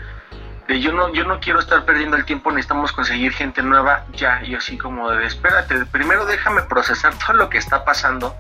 de 0.68 0.82
yo 0.82 0.92
no, 0.92 1.14
yo 1.14 1.24
no 1.26 1.40
quiero 1.40 1.60
estar 1.60 1.86
perdiendo 1.86 2.18
el 2.18 2.26
tiempo, 2.26 2.50
necesitamos 2.52 2.92
conseguir 2.92 3.34
gente 3.34 3.62
nueva 3.62 4.06
ya, 4.14 4.42
y 4.44 4.56
así 4.56 4.78
como 4.78 5.10
de 5.12 5.26
espérate, 5.26 5.86
primero 5.88 6.26
déjame 6.26 6.62
procesar 6.64 7.14
todo 7.26 7.34
lo 7.34 7.50
que 7.50 7.58
está 7.58 7.84
pasando, 7.86 8.36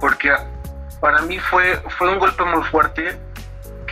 porque 0.00 0.32
para 1.00 1.20
mí 1.22 1.38
fue, 1.38 1.82
fue 1.98 2.10
un 2.10 2.18
golpe 2.18 2.44
muy 2.44 2.62
fuerte, 2.62 3.18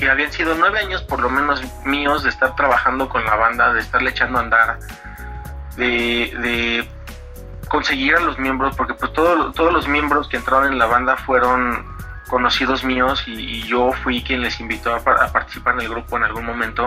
que 0.00 0.10
habían 0.10 0.32
sido 0.32 0.54
nueve 0.54 0.80
años 0.80 1.02
por 1.02 1.20
lo 1.20 1.28
menos 1.28 1.62
míos 1.84 2.22
de 2.22 2.30
estar 2.30 2.56
trabajando 2.56 3.08
con 3.08 3.24
la 3.24 3.36
banda, 3.36 3.72
de 3.72 3.80
estarle 3.80 4.10
echando 4.10 4.38
a 4.38 4.42
andar, 4.42 4.78
de, 5.76 6.88
conseguir 7.68 8.16
a 8.16 8.20
los 8.20 8.38
miembros, 8.38 8.74
porque 8.76 8.94
pues 8.94 9.12
todos 9.12 9.72
los 9.72 9.86
miembros 9.86 10.28
que 10.28 10.38
entraron 10.38 10.72
en 10.72 10.78
la 10.78 10.86
banda 10.86 11.16
fueron 11.16 11.86
conocidos 12.30 12.82
míos 12.84 13.24
y, 13.26 13.62
yo 13.64 13.92
fui 14.02 14.22
quien 14.22 14.40
les 14.40 14.58
invitó 14.60 14.94
a, 14.94 15.00
participar 15.00 15.74
en 15.74 15.80
el 15.82 15.88
grupo 15.90 16.16
en 16.16 16.24
algún 16.24 16.46
momento. 16.46 16.86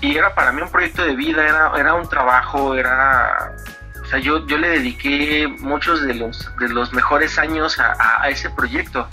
Y 0.00 0.16
era 0.16 0.34
para 0.34 0.52
mí 0.52 0.60
un 0.60 0.68
proyecto 0.68 1.02
de 1.02 1.14
vida, 1.14 1.48
era, 1.48 1.72
era 1.78 1.94
un 1.94 2.08
trabajo, 2.08 2.74
era... 2.74 3.54
O 4.02 4.04
sea, 4.04 4.18
yo, 4.18 4.44
yo 4.46 4.58
le 4.58 4.68
dediqué 4.68 5.48
muchos 5.60 6.02
de 6.02 6.14
los, 6.14 6.50
de 6.58 6.68
los 6.68 6.92
mejores 6.92 7.38
años 7.38 7.78
a, 7.78 8.28
ese 8.28 8.50
proyecto. 8.50 9.08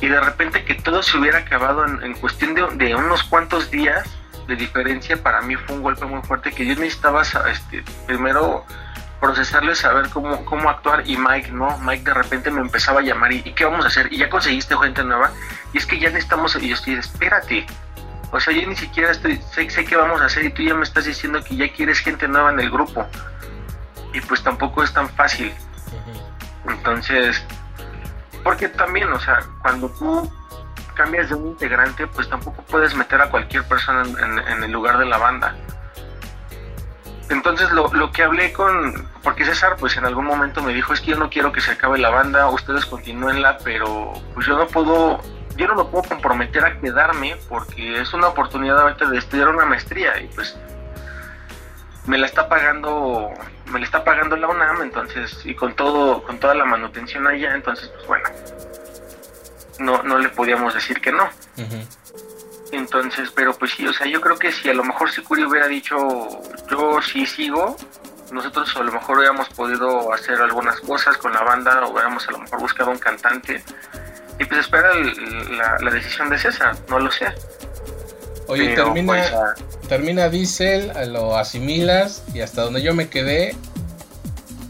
Y 0.00 0.08
de 0.08 0.20
repente 0.20 0.64
que 0.64 0.74
todo 0.74 1.02
se 1.02 1.16
hubiera 1.16 1.38
acabado 1.38 1.84
en, 1.86 2.14
cuestión 2.14 2.54
de, 2.54 2.66
de 2.74 2.94
unos 2.94 3.22
cuantos 3.24 3.70
días 3.70 4.04
de 4.46 4.56
diferencia, 4.56 5.16
para 5.22 5.40
mí 5.40 5.56
fue 5.56 5.76
un 5.76 5.82
golpe 5.82 6.04
muy 6.04 6.22
fuerte 6.22 6.52
que 6.52 6.66
yo 6.66 6.74
necesitaba 6.74 7.22
este, 7.22 7.82
primero 8.06 8.64
procesarlo 9.20 9.72
y 9.72 9.76
saber 9.76 10.10
cómo, 10.10 10.44
cómo 10.44 10.68
actuar. 10.68 11.08
Y 11.08 11.16
Mike, 11.16 11.50
¿no? 11.52 11.78
Mike 11.78 12.04
de 12.04 12.14
repente 12.14 12.50
me 12.50 12.60
empezaba 12.60 13.00
a 13.00 13.02
llamar 13.02 13.32
y, 13.32 13.42
qué 13.42 13.64
vamos 13.64 13.84
a 13.84 13.88
hacer? 13.88 14.12
Y 14.12 14.18
ya 14.18 14.28
conseguiste 14.28 14.76
gente 14.76 15.02
nueva. 15.02 15.30
Y 15.72 15.78
es 15.78 15.86
que 15.86 15.98
ya 15.98 16.10
necesitamos, 16.10 16.54
y 16.56 16.68
yo 16.68 16.74
estoy, 16.74 16.94
espérate. 16.94 17.66
O 18.30 18.40
sea, 18.40 18.52
yo 18.52 18.68
ni 18.68 18.76
siquiera 18.76 19.12
estoy, 19.12 19.40
sé, 19.52 19.70
sé 19.70 19.84
qué 19.84 19.96
vamos 19.96 20.20
a 20.20 20.26
hacer 20.26 20.44
y 20.44 20.50
tú 20.50 20.62
ya 20.62 20.74
me 20.74 20.82
estás 20.82 21.04
diciendo 21.04 21.42
que 21.42 21.56
ya 21.56 21.72
quieres 21.72 22.00
gente 22.00 22.26
nueva 22.26 22.50
en 22.50 22.60
el 22.60 22.70
grupo. 22.70 23.06
Y 24.12 24.20
pues 24.20 24.42
tampoco 24.42 24.82
es 24.82 24.92
tan 24.92 25.08
fácil. 25.08 25.52
Entonces, 26.68 27.44
porque 28.44 28.68
también, 28.68 29.10
o 29.12 29.18
sea, 29.18 29.40
cuando 29.62 29.88
tú 29.88 30.30
cambias 30.94 31.30
de 31.30 31.34
un 31.34 31.48
integrante, 31.48 32.06
pues 32.06 32.28
tampoco 32.28 32.62
puedes 32.62 32.94
meter 32.94 33.20
a 33.20 33.30
cualquier 33.30 33.64
persona 33.64 34.02
en, 34.02 34.62
el 34.62 34.70
lugar 34.70 34.98
de 34.98 35.06
la 35.06 35.18
banda. 35.18 35.56
Entonces 37.30 37.72
lo, 37.72 37.92
lo, 37.94 38.12
que 38.12 38.22
hablé 38.22 38.52
con, 38.52 39.08
porque 39.22 39.46
César 39.46 39.76
pues 39.78 39.96
en 39.96 40.04
algún 40.04 40.26
momento 40.26 40.62
me 40.62 40.74
dijo, 40.74 40.92
es 40.92 41.00
que 41.00 41.12
yo 41.12 41.16
no 41.16 41.30
quiero 41.30 41.52
que 41.52 41.62
se 41.62 41.72
acabe 41.72 41.98
la 41.98 42.10
banda, 42.10 42.48
ustedes 42.50 42.84
continúenla, 42.84 43.58
pero 43.64 44.12
pues 44.34 44.46
yo 44.46 44.58
no 44.58 44.66
puedo, 44.66 45.20
yo 45.56 45.66
no 45.66 45.74
me 45.74 45.84
puedo 45.84 46.04
comprometer 46.04 46.64
a 46.66 46.78
quedarme 46.78 47.36
porque 47.48 48.02
es 48.02 48.12
una 48.12 48.28
oportunidad 48.28 48.78
ahorita 48.78 49.06
de 49.06 49.16
estudiar 49.18 49.48
una 49.48 49.64
maestría 49.64 50.20
y 50.20 50.26
pues 50.28 50.56
me 52.06 52.18
la 52.18 52.26
está 52.26 52.48
pagando, 52.48 53.30
me 53.66 53.78
la 53.78 53.84
está 53.84 54.04
pagando 54.04 54.36
la 54.36 54.48
UNAM, 54.48 54.82
entonces, 54.82 55.44
y 55.44 55.54
con 55.54 55.74
todo, 55.74 56.22
con 56.22 56.38
toda 56.38 56.54
la 56.54 56.64
manutención 56.64 57.26
allá, 57.26 57.54
entonces 57.54 57.88
pues 57.88 58.06
bueno, 58.06 58.28
no, 59.78 60.02
no 60.02 60.18
le 60.18 60.28
podíamos 60.28 60.74
decir 60.74 61.00
que 61.00 61.12
no. 61.12 61.28
Entonces, 62.72 63.30
pero 63.34 63.54
pues 63.54 63.72
sí, 63.72 63.86
o 63.86 63.92
sea, 63.92 64.06
yo 64.06 64.20
creo 64.20 64.36
que 64.36 64.50
si 64.50 64.68
a 64.68 64.74
lo 64.74 64.84
mejor 64.84 65.10
Sikuri 65.10 65.44
hubiera 65.44 65.68
dicho, 65.68 65.96
yo 66.70 67.00
sí 67.00 67.24
sigo, 67.24 67.76
nosotros 68.32 68.76
a 68.76 68.82
lo 68.82 68.92
mejor 68.92 69.18
hubiéramos 69.18 69.48
podido 69.50 70.12
hacer 70.12 70.40
algunas 70.40 70.80
cosas 70.80 71.16
con 71.16 71.32
la 71.32 71.42
banda, 71.42 71.84
o 71.84 71.92
hubiéramos 71.92 72.26
a 72.28 72.32
lo 72.32 72.38
mejor 72.38 72.60
buscado 72.60 72.90
un 72.90 72.98
cantante, 72.98 73.62
y 74.38 74.44
pues 74.44 74.60
espera 74.60 74.92
la, 75.80 75.90
decisión 75.90 76.28
de 76.28 76.38
César, 76.38 76.74
no 76.88 76.98
lo 76.98 77.10
sé. 77.10 77.32
Oye, 78.46 78.74
termina, 78.74 79.06
pues, 79.06 79.32
termina 79.88 80.28
Diesel, 80.28 80.92
lo 81.12 81.36
asimilas, 81.36 82.22
y 82.34 82.40
hasta 82.40 82.62
donde 82.62 82.82
yo 82.82 82.94
me 82.94 83.08
quedé, 83.08 83.56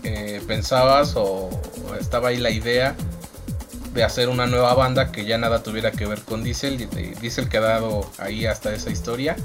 eh, 0.05 0.41
pensabas 0.47 1.15
o 1.17 1.51
estaba 1.99 2.29
ahí 2.29 2.37
la 2.37 2.51
idea 2.51 2.95
de 3.95 4.03
hacer 4.03 4.29
una 4.29 4.47
nueva 4.47 4.75
banda 4.75 5.13
que 5.13 5.25
ya 5.25 5.39
nada 5.39 5.63
tuviera 5.63 5.93
que 5.93 6.05
ver 6.05 6.21
con 6.23 6.43
Diesel. 6.43 6.81
Y 6.81 6.87
Diesel 7.21 7.49
quedado 7.49 8.11
ahí 8.19 8.45
hasta 8.45 8.75
esa 8.75 8.91
historia. 8.91 9.37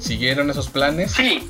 ¿Siguieron 0.00 0.50
esos 0.50 0.68
planes? 0.68 1.12
Sí. 1.12 1.48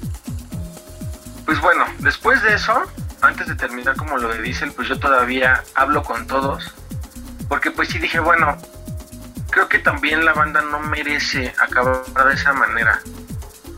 Pues 1.47 1.61
bueno, 1.61 1.85
después 1.99 2.43
de 2.43 2.55
eso, 2.55 2.75
antes 3.23 3.49
de 3.49 3.55
terminar 3.55 3.97
como 3.97 4.19
lo 4.19 4.29
de 4.29 4.43
Diesel, 4.43 4.73
pues 4.73 4.89
yo 4.89 5.01
todavía 5.01 5.65
hablo 5.75 6.03
con 6.03 6.27
todos. 6.27 6.75
Porque 7.49 7.71
pues 7.71 7.89
sí 7.89 7.99
dije, 7.99 8.21
bueno, 8.21 8.57
creo 9.55 9.69
que 9.69 9.79
también 9.79 10.25
la 10.25 10.35
banda 10.35 10.61
no 10.61 10.81
merece 10.81 11.55
acabar 11.59 12.29
de 12.29 12.35
esa 12.35 12.53
manera. 12.53 13.01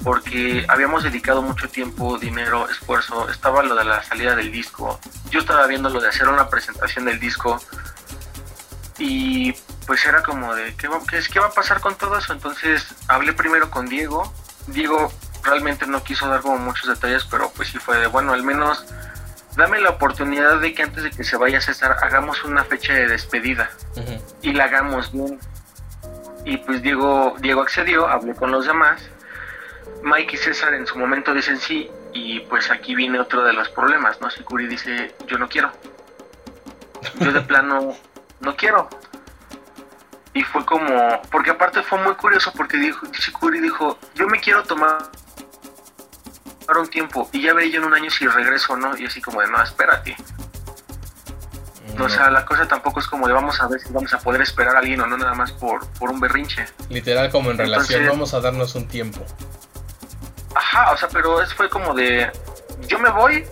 Porque 0.02 0.64
habíamos 0.68 1.02
dedicado 1.02 1.42
mucho 1.42 1.68
tiempo, 1.68 2.18
dinero, 2.18 2.68
esfuerzo. 2.68 3.28
Estaba 3.28 3.62
lo 3.62 3.74
de 3.74 3.84
la 3.84 4.02
salida 4.02 4.34
del 4.34 4.50
disco 4.50 4.98
yo 5.30 5.40
estaba 5.40 5.66
viendo 5.66 5.90
lo 5.90 6.00
de 6.00 6.08
hacer 6.08 6.28
una 6.28 6.48
presentación 6.48 7.04
del 7.04 7.18
disco 7.20 7.60
y 8.98 9.52
pues 9.86 10.04
era 10.06 10.22
como 10.22 10.54
de, 10.54 10.74
¿qué 10.76 10.88
va, 10.88 11.00
qué, 11.06 11.40
va 11.40 11.46
a 11.46 11.52
pasar 11.52 11.80
con 11.80 11.96
todo 11.96 12.18
eso? 12.18 12.32
Entonces 12.32 12.86
hablé 13.08 13.32
primero 13.32 13.70
con 13.70 13.86
Diego. 13.86 14.32
Diego 14.68 15.12
realmente 15.42 15.86
no 15.86 16.02
quiso 16.02 16.28
dar 16.28 16.40
como 16.40 16.58
muchos 16.58 16.88
detalles, 16.88 17.24
pero 17.30 17.50
pues 17.54 17.68
sí 17.68 17.78
fue 17.78 17.98
de, 17.98 18.06
bueno, 18.06 18.32
al 18.32 18.42
menos 18.42 18.84
dame 19.56 19.80
la 19.80 19.90
oportunidad 19.90 20.60
de 20.60 20.74
que 20.74 20.82
antes 20.82 21.04
de 21.04 21.10
que 21.10 21.24
se 21.24 21.36
vaya 21.36 21.58
a 21.58 21.60
César 21.60 21.96
hagamos 22.02 22.42
una 22.44 22.64
fecha 22.64 22.94
de 22.94 23.06
despedida 23.06 23.70
y 24.42 24.52
la 24.52 24.64
hagamos 24.64 25.12
bien. 25.12 25.38
Y 26.46 26.58
pues 26.58 26.80
Diego, 26.80 27.34
Diego 27.40 27.60
accedió, 27.60 28.06
hablé 28.06 28.34
con 28.36 28.52
los 28.52 28.66
demás. 28.66 29.02
Mike 30.04 30.36
y 30.36 30.38
César 30.38 30.74
en 30.74 30.86
su 30.86 30.96
momento 30.96 31.34
dicen 31.34 31.58
sí, 31.58 31.90
y 32.12 32.38
pues 32.40 32.70
aquí 32.70 32.94
viene 32.94 33.18
otro 33.18 33.42
de 33.42 33.52
los 33.52 33.68
problemas, 33.68 34.20
¿no? 34.20 34.30
Sikuri 34.30 34.68
dice, 34.68 35.12
yo 35.26 35.38
no 35.38 35.48
quiero. 35.48 35.72
Yo 37.18 37.32
de 37.32 37.40
plano 37.40 37.96
no 38.38 38.56
quiero. 38.56 38.88
Y 40.34 40.42
fue 40.44 40.64
como, 40.64 41.20
porque 41.32 41.50
aparte 41.50 41.82
fue 41.82 41.98
muy 41.98 42.14
curioso 42.14 42.52
porque 42.56 42.76
dijo, 42.76 43.04
Sikuri 43.12 43.60
dijo, 43.60 43.98
yo 44.14 44.28
me 44.28 44.38
quiero 44.38 44.62
tomar 44.62 44.98
un 46.78 46.88
tiempo 46.88 47.28
y 47.32 47.42
ya 47.42 47.54
veré 47.54 47.70
yo 47.70 47.80
en 47.80 47.86
un 47.86 47.94
año 47.94 48.08
si 48.08 48.24
regreso 48.28 48.74
o 48.74 48.76
no. 48.76 48.96
Y 48.96 49.06
así 49.06 49.20
como 49.20 49.40
de, 49.40 49.48
no, 49.48 49.60
espérate. 49.60 50.16
O 51.98 52.08
sea, 52.08 52.30
la 52.30 52.44
cosa 52.44 52.66
tampoco 52.66 53.00
es 53.00 53.06
como 53.06 53.26
de 53.26 53.32
vamos 53.32 53.60
a 53.60 53.68
ver 53.68 53.80
si 53.80 53.92
vamos 53.92 54.12
a 54.12 54.18
poder 54.18 54.42
esperar 54.42 54.76
a 54.76 54.80
alguien 54.80 55.00
o 55.00 55.06
no, 55.06 55.16
nada 55.16 55.34
más 55.34 55.52
por, 55.52 55.86
por 55.92 56.10
un 56.10 56.20
berrinche. 56.20 56.66
Literal 56.88 57.30
como 57.30 57.50
en 57.50 57.58
relación, 57.58 58.06
vamos 58.06 58.34
a 58.34 58.40
darnos 58.40 58.74
un 58.74 58.86
tiempo. 58.86 59.24
Ajá, 60.54 60.92
o 60.92 60.96
sea, 60.96 61.08
pero 61.08 61.42
es, 61.42 61.52
fue 61.54 61.68
como 61.68 61.94
de, 61.94 62.30
yo 62.88 62.98
me 62.98 63.10
voy, 63.10 63.44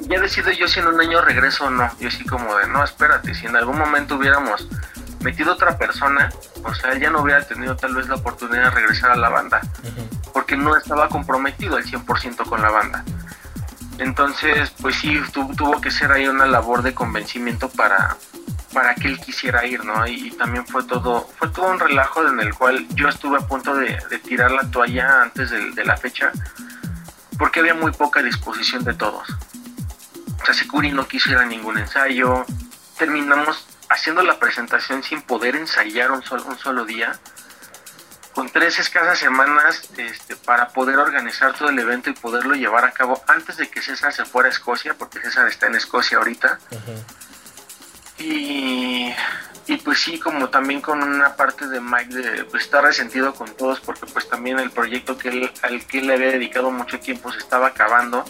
ya 0.00 0.20
decido 0.20 0.50
yo 0.52 0.68
si 0.68 0.80
en 0.80 0.86
un 0.86 1.00
año 1.00 1.20
regreso 1.20 1.66
o 1.66 1.70
no. 1.70 1.90
Y 2.00 2.06
así 2.06 2.24
como 2.24 2.56
de, 2.56 2.66
no, 2.68 2.82
espérate, 2.82 3.34
si 3.34 3.46
en 3.46 3.56
algún 3.56 3.78
momento 3.78 4.16
hubiéramos 4.16 4.66
metido 5.20 5.52
otra 5.52 5.76
persona, 5.76 6.32
o 6.64 6.74
sea, 6.74 6.92
él 6.92 7.00
ya 7.00 7.10
no 7.10 7.22
hubiera 7.22 7.42
tenido 7.42 7.76
tal 7.76 7.94
vez 7.94 8.08
la 8.08 8.16
oportunidad 8.16 8.64
de 8.64 8.70
regresar 8.70 9.10
a 9.10 9.16
la 9.16 9.28
banda, 9.28 9.60
porque 10.32 10.56
no 10.56 10.76
estaba 10.76 11.08
comprometido 11.08 11.76
al 11.76 11.84
100% 11.84 12.48
con 12.48 12.62
la 12.62 12.70
banda. 12.70 13.04
Entonces, 13.98 14.72
pues 14.80 14.96
sí, 14.96 15.20
tuvo 15.32 15.80
que 15.80 15.90
ser 15.90 16.12
ahí 16.12 16.28
una 16.28 16.46
labor 16.46 16.82
de 16.82 16.94
convencimiento 16.94 17.68
para, 17.70 18.16
para 18.72 18.94
que 18.94 19.08
él 19.08 19.18
quisiera 19.18 19.64
ir, 19.64 19.82
¿no? 19.84 20.06
Y, 20.06 20.30
también 20.32 20.66
fue 20.66 20.84
todo, 20.84 21.28
fue 21.38 21.48
todo 21.48 21.70
un 21.70 21.80
relajo 21.80 22.26
en 22.26 22.40
el 22.40 22.54
cual 22.54 22.86
yo 22.90 23.08
estuve 23.08 23.38
a 23.38 23.46
punto 23.46 23.74
de, 23.74 23.96
tirar 24.22 24.50
la 24.50 24.70
toalla 24.70 25.22
antes 25.22 25.50
de, 25.50 25.84
la 25.84 25.96
fecha, 25.96 26.30
porque 27.38 27.60
había 27.60 27.74
muy 27.74 27.92
poca 27.92 28.22
disposición 28.22 28.84
de 28.84 28.92
todos. 28.92 29.28
O 30.42 30.44
sea, 30.44 30.54
Sikuri 30.54 30.92
no 30.92 31.08
quiso 31.08 31.30
ir 31.30 31.38
a 31.38 31.46
ningún 31.46 31.78
ensayo, 31.78 32.44
terminamos 32.98 33.66
haciendo 33.88 34.22
la 34.22 34.38
presentación 34.38 35.02
sin 35.02 35.22
poder 35.22 35.56
ensayar 35.56 36.10
un 36.10 36.22
solo, 36.22 36.44
un 36.44 36.58
solo 36.58 36.84
día, 36.84 37.18
con 38.36 38.50
tres 38.50 38.78
escasas 38.78 39.18
semanas 39.18 39.88
este, 39.96 40.36
para 40.36 40.68
poder 40.68 40.98
organizar 40.98 41.54
todo 41.54 41.70
el 41.70 41.78
evento 41.78 42.10
y 42.10 42.12
poderlo 42.12 42.54
llevar 42.54 42.84
a 42.84 42.90
cabo 42.90 43.24
antes 43.26 43.56
de 43.56 43.70
que 43.70 43.80
César 43.80 44.12
se 44.12 44.26
fuera 44.26 44.50
a 44.50 44.52
Escocia, 44.52 44.92
porque 44.92 45.20
César 45.20 45.48
está 45.48 45.68
en 45.68 45.76
Escocia 45.76 46.18
ahorita. 46.18 46.58
Y, 48.18 49.10
y 49.66 49.76
pues 49.78 50.00
sí, 50.00 50.18
como 50.18 50.50
también 50.50 50.82
con 50.82 51.02
una 51.02 51.34
parte 51.34 51.66
de 51.66 51.80
Mike 51.80 52.14
de 52.14 52.44
pues, 52.44 52.64
estar 52.64 52.84
resentido 52.84 53.32
con 53.32 53.56
todos 53.56 53.80
porque 53.80 54.04
pues 54.04 54.28
también 54.28 54.58
el 54.58 54.70
proyecto 54.70 55.16
que 55.16 55.30
él, 55.30 55.50
al 55.62 55.86
que 55.86 56.00
él 56.00 56.08
le 56.08 56.14
había 56.14 56.32
dedicado 56.32 56.70
mucho 56.70 57.00
tiempo 57.00 57.32
se 57.32 57.38
estaba 57.38 57.68
acabando 57.68 58.22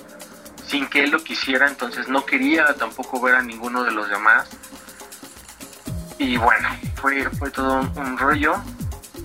sin 0.69 0.87
que 0.87 1.03
él 1.03 1.11
lo 1.11 1.19
quisiera, 1.19 1.66
entonces 1.66 2.07
no 2.07 2.25
quería 2.25 2.75
tampoco 2.75 3.21
ver 3.21 3.35
a 3.35 3.42
ninguno 3.42 3.83
de 3.83 3.90
los 3.90 4.09
demás. 4.09 4.49
Y 6.19 6.37
bueno, 6.37 6.69
fue, 6.95 7.29
fue 7.31 7.51
todo 7.51 7.81
un, 7.97 8.16
rollo. 8.16 8.55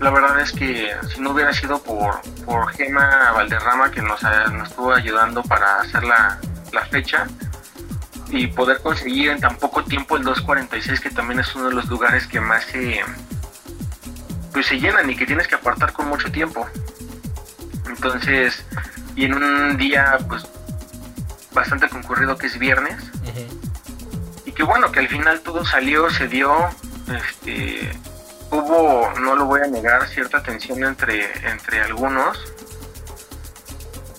La 0.01 0.09
verdad 0.09 0.41
es 0.41 0.51
que 0.51 0.93
si 1.13 1.21
no 1.21 1.29
hubiera 1.29 1.53
sido 1.53 1.81
por, 1.81 2.21
por 2.43 2.69
Gema 2.73 3.31
Valderrama 3.31 3.91
que 3.91 4.01
nos, 4.01 4.21
nos 4.51 4.69
estuvo 4.69 4.93
ayudando 4.93 5.43
para 5.43 5.79
hacer 5.79 6.03
la, 6.03 6.39
la 6.73 6.85
fecha, 6.85 7.27
y 8.31 8.47
poder 8.47 8.81
conseguir 8.81 9.29
en 9.29 9.39
tan 9.39 9.57
poco 9.57 9.83
tiempo 9.83 10.15
el 10.15 10.23
246 10.23 11.01
que 11.01 11.09
también 11.09 11.41
es 11.41 11.53
uno 11.53 11.67
de 11.67 11.75
los 11.75 11.85
lugares 11.87 12.27
que 12.27 12.39
más 12.39 12.63
se 12.63 13.01
pues 14.53 14.67
se 14.67 14.79
llenan 14.79 15.09
y 15.09 15.15
que 15.15 15.25
tienes 15.25 15.47
que 15.47 15.55
apartar 15.55 15.93
con 15.93 16.07
mucho 16.07 16.31
tiempo. 16.31 16.67
Entonces 17.87 18.63
y 19.15 19.25
en 19.25 19.33
un 19.33 19.77
día 19.77 20.17
pues 20.27 20.47
bastante 21.53 21.89
concurrido 21.89 22.37
que 22.37 22.47
es 22.47 22.57
viernes. 22.57 22.95
Y 24.45 24.51
que 24.53 24.63
bueno 24.63 24.91
que 24.91 24.99
al 24.99 25.07
final 25.07 25.41
todo 25.41 25.65
salió 25.65 26.09
se 26.09 26.27
dio 26.27 26.53
este 27.07 27.91
hubo 28.51 29.11
no 29.19 29.35
lo 29.35 29.45
voy 29.45 29.61
a 29.61 29.67
negar 29.67 30.07
cierta 30.07 30.43
tensión 30.43 30.83
entre 30.83 31.31
entre 31.49 31.81
algunos 31.81 32.37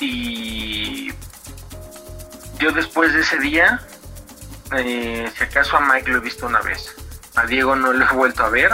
y 0.00 1.12
yo 2.58 2.72
después 2.72 3.12
de 3.12 3.20
ese 3.20 3.38
día 3.38 3.80
eh, 4.78 5.30
si 5.36 5.44
acaso 5.44 5.76
a 5.76 5.80
Mike 5.80 6.10
lo 6.10 6.18
he 6.18 6.20
visto 6.20 6.46
una 6.46 6.60
vez. 6.60 6.94
A 7.34 7.46
Diego 7.46 7.76
no 7.76 7.92
lo 7.92 8.04
he 8.04 8.14
vuelto 8.14 8.44
a 8.44 8.48
ver. 8.48 8.72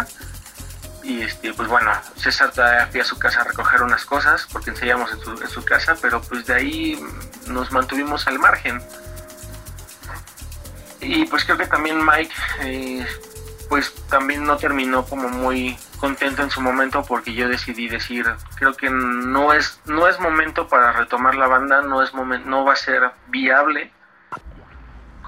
Y 1.02 1.22
este, 1.22 1.54
pues 1.54 1.68
bueno, 1.68 1.90
César 2.16 2.52
fui 2.90 3.00
a 3.00 3.04
su 3.04 3.18
casa 3.18 3.40
a 3.40 3.44
recoger 3.44 3.82
unas 3.82 4.04
cosas 4.04 4.46
porque 4.52 4.70
ensayamos 4.70 5.10
en 5.12 5.48
su, 5.48 5.64
casa, 5.64 5.96
pero 6.00 6.20
pues 6.20 6.46
de 6.46 6.54
ahí 6.54 7.00
nos 7.46 7.72
mantuvimos 7.72 8.26
al 8.26 8.38
margen. 8.38 8.82
Y 11.00 11.24
pues 11.26 11.44
creo 11.44 11.56
que 11.56 11.66
también 11.66 12.04
Mike, 12.04 12.34
eh, 12.60 13.06
pues 13.68 13.94
también 14.08 14.44
no 14.44 14.56
terminó 14.56 15.04
como 15.04 15.28
muy 15.28 15.76
contento 15.98 16.42
en 16.42 16.50
su 16.50 16.60
momento 16.60 17.04
porque 17.06 17.34
yo 17.34 17.48
decidí 17.48 17.88
decir, 17.88 18.26
creo 18.56 18.74
que 18.74 18.88
no 18.90 19.52
es, 19.52 19.80
no 19.86 20.08
es 20.08 20.18
momento 20.20 20.68
para 20.68 20.92
retomar 20.92 21.34
la 21.34 21.46
banda, 21.46 21.82
no, 21.82 22.02
es 22.02 22.12
no 22.14 22.64
va 22.64 22.72
a 22.72 22.76
ser 22.76 23.10
viable 23.28 23.92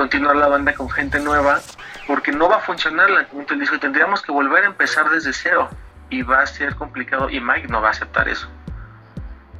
continuar 0.00 0.34
la 0.36 0.48
banda 0.48 0.72
con 0.72 0.88
gente 0.88 1.20
nueva, 1.20 1.60
porque 2.06 2.32
no 2.32 2.48
va 2.48 2.56
a 2.56 2.60
funcionar 2.60 3.10
el 3.10 3.16
lanzamiento 3.16 3.52
del 3.52 3.60
disco 3.60 3.78
tendríamos 3.78 4.22
que 4.22 4.32
volver 4.32 4.64
a 4.64 4.68
empezar 4.68 5.10
desde 5.10 5.30
cero. 5.34 5.68
y 6.08 6.22
va 6.22 6.40
a 6.40 6.46
ser 6.46 6.74
complicado 6.74 7.28
y 7.28 7.38
Mike 7.38 7.68
no 7.68 7.82
va 7.82 7.88
a 7.88 7.90
aceptar 7.90 8.26
eso. 8.28 8.48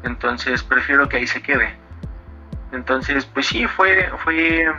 Entonces 0.02 0.62
prefiero 0.62 1.08
que 1.10 1.18
ahí 1.18 1.26
se 1.26 1.42
quede. 1.42 1.76
Entonces, 2.72 3.26
pues 3.26 3.46
sí, 3.46 3.66
fue, 3.66 4.10
fue, 4.24 4.72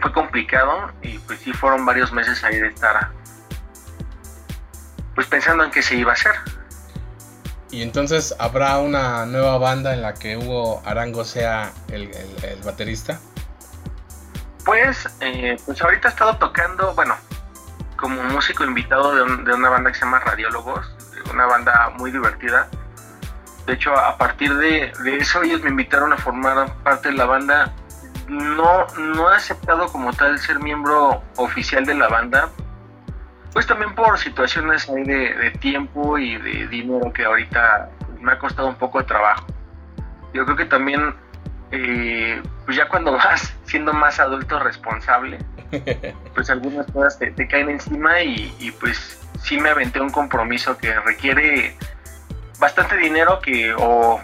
fue 0.00 0.12
complicado 0.12 0.92
y 1.02 1.18
pues 1.18 1.40
sí 1.40 1.52
fueron 1.52 1.84
varios 1.84 2.12
meses 2.12 2.42
ahí 2.44 2.58
de 2.58 2.68
estar 2.68 3.10
pues 5.14 5.26
pensando 5.26 5.64
en 5.64 5.70
qué 5.70 5.82
se 5.82 5.96
iba 5.96 6.12
a 6.12 6.14
hacer. 6.14 6.34
Y 7.70 7.82
entonces 7.82 8.34
habrá 8.38 8.78
una 8.78 9.26
nueva 9.26 9.58
banda 9.58 9.92
en 9.92 10.02
la 10.02 10.14
que 10.14 10.36
Hugo 10.36 10.82
Arango 10.86 11.24
sea 11.24 11.72
el, 11.88 12.10
baterista. 12.64 13.18
Pues, 14.64 15.08
eh, 15.20 15.56
pues 15.66 15.80
ahorita 15.82 16.08
he 16.08 16.10
estado 16.10 16.36
tocando, 16.36 16.94
bueno, 16.94 17.16
como 17.96 18.22
músico 18.24 18.64
invitado 18.64 19.14
de, 19.14 19.52
una 19.52 19.68
banda 19.68 19.90
que 19.90 19.98
se 19.98 20.04
llama 20.04 20.20
Radiólogos, 20.20 20.90
una 21.32 21.46
banda 21.46 21.92
muy 21.98 22.10
divertida. 22.10 22.68
De 23.66 23.74
hecho, 23.74 23.94
a 23.94 24.16
partir 24.16 24.54
de, 24.56 24.92
eso 25.18 25.42
ellos 25.42 25.62
me 25.62 25.70
invitaron 25.70 26.12
a 26.12 26.16
formar 26.16 26.72
parte 26.84 27.08
de 27.08 27.16
la 27.16 27.26
banda. 27.26 27.74
No, 28.28 28.86
no 28.98 29.32
he 29.32 29.36
aceptado 29.36 29.88
como 29.88 30.12
tal 30.12 30.38
ser 30.38 30.60
miembro 30.60 31.22
oficial 31.36 31.86
de 31.86 31.94
la 31.94 32.08
banda, 32.08 32.50
pues 33.52 33.66
también 33.66 33.94
por 33.94 34.18
situaciones 34.18 34.88
ahí 34.88 35.02
de, 35.02 35.50
tiempo 35.60 36.18
y 36.18 36.36
de 36.36 36.68
dinero 36.68 37.12
que 37.12 37.24
ahorita 37.24 37.88
me 38.20 38.32
ha 38.32 38.38
costado 38.38 38.68
un 38.68 38.76
poco 38.76 38.98
de 38.98 39.04
trabajo. 39.04 39.46
Yo 40.34 40.44
creo 40.44 40.56
que 40.56 40.66
también, 40.66 41.14
eh, 41.70 42.42
pues 42.66 42.76
ya 42.76 42.88
cuando 42.88 43.12
vas 43.16 43.54
siendo 43.64 43.92
más 43.94 44.20
adulto 44.20 44.58
responsable, 44.58 45.38
pues 46.34 46.50
algunas 46.50 46.86
cosas 46.92 47.18
te, 47.18 47.48
caen 47.48 47.70
encima 47.70 48.20
y, 48.22 48.70
pues 48.78 49.26
sí 49.42 49.58
me 49.58 49.70
aventé 49.70 50.00
un 50.00 50.10
compromiso 50.10 50.76
que 50.76 50.92
requiere 51.00 51.76
bastante 52.58 52.96
dinero 52.96 53.40
que 53.40 53.72
o 53.78 54.20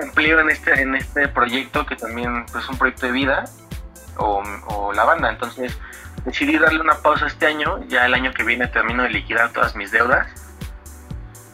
empleo 0.00 0.40
en 0.40 0.50
este 0.50 0.80
en 0.80 0.94
este 0.94 1.28
proyecto 1.28 1.84
que 1.86 1.96
también 1.96 2.46
pues, 2.52 2.64
es 2.64 2.70
un 2.70 2.78
proyecto 2.78 3.06
de 3.06 3.12
vida 3.12 3.44
o, 4.16 4.42
o 4.68 4.92
la 4.92 5.04
banda 5.04 5.30
entonces 5.30 5.76
decidí 6.24 6.58
darle 6.58 6.80
una 6.80 6.94
pausa 6.94 7.26
este 7.26 7.46
año, 7.46 7.82
ya 7.88 8.06
el 8.06 8.14
año 8.14 8.32
que 8.32 8.44
viene 8.44 8.66
termino 8.68 9.02
de 9.02 9.10
liquidar 9.10 9.52
todas 9.52 9.74
mis 9.74 9.90
deudas. 9.90 10.26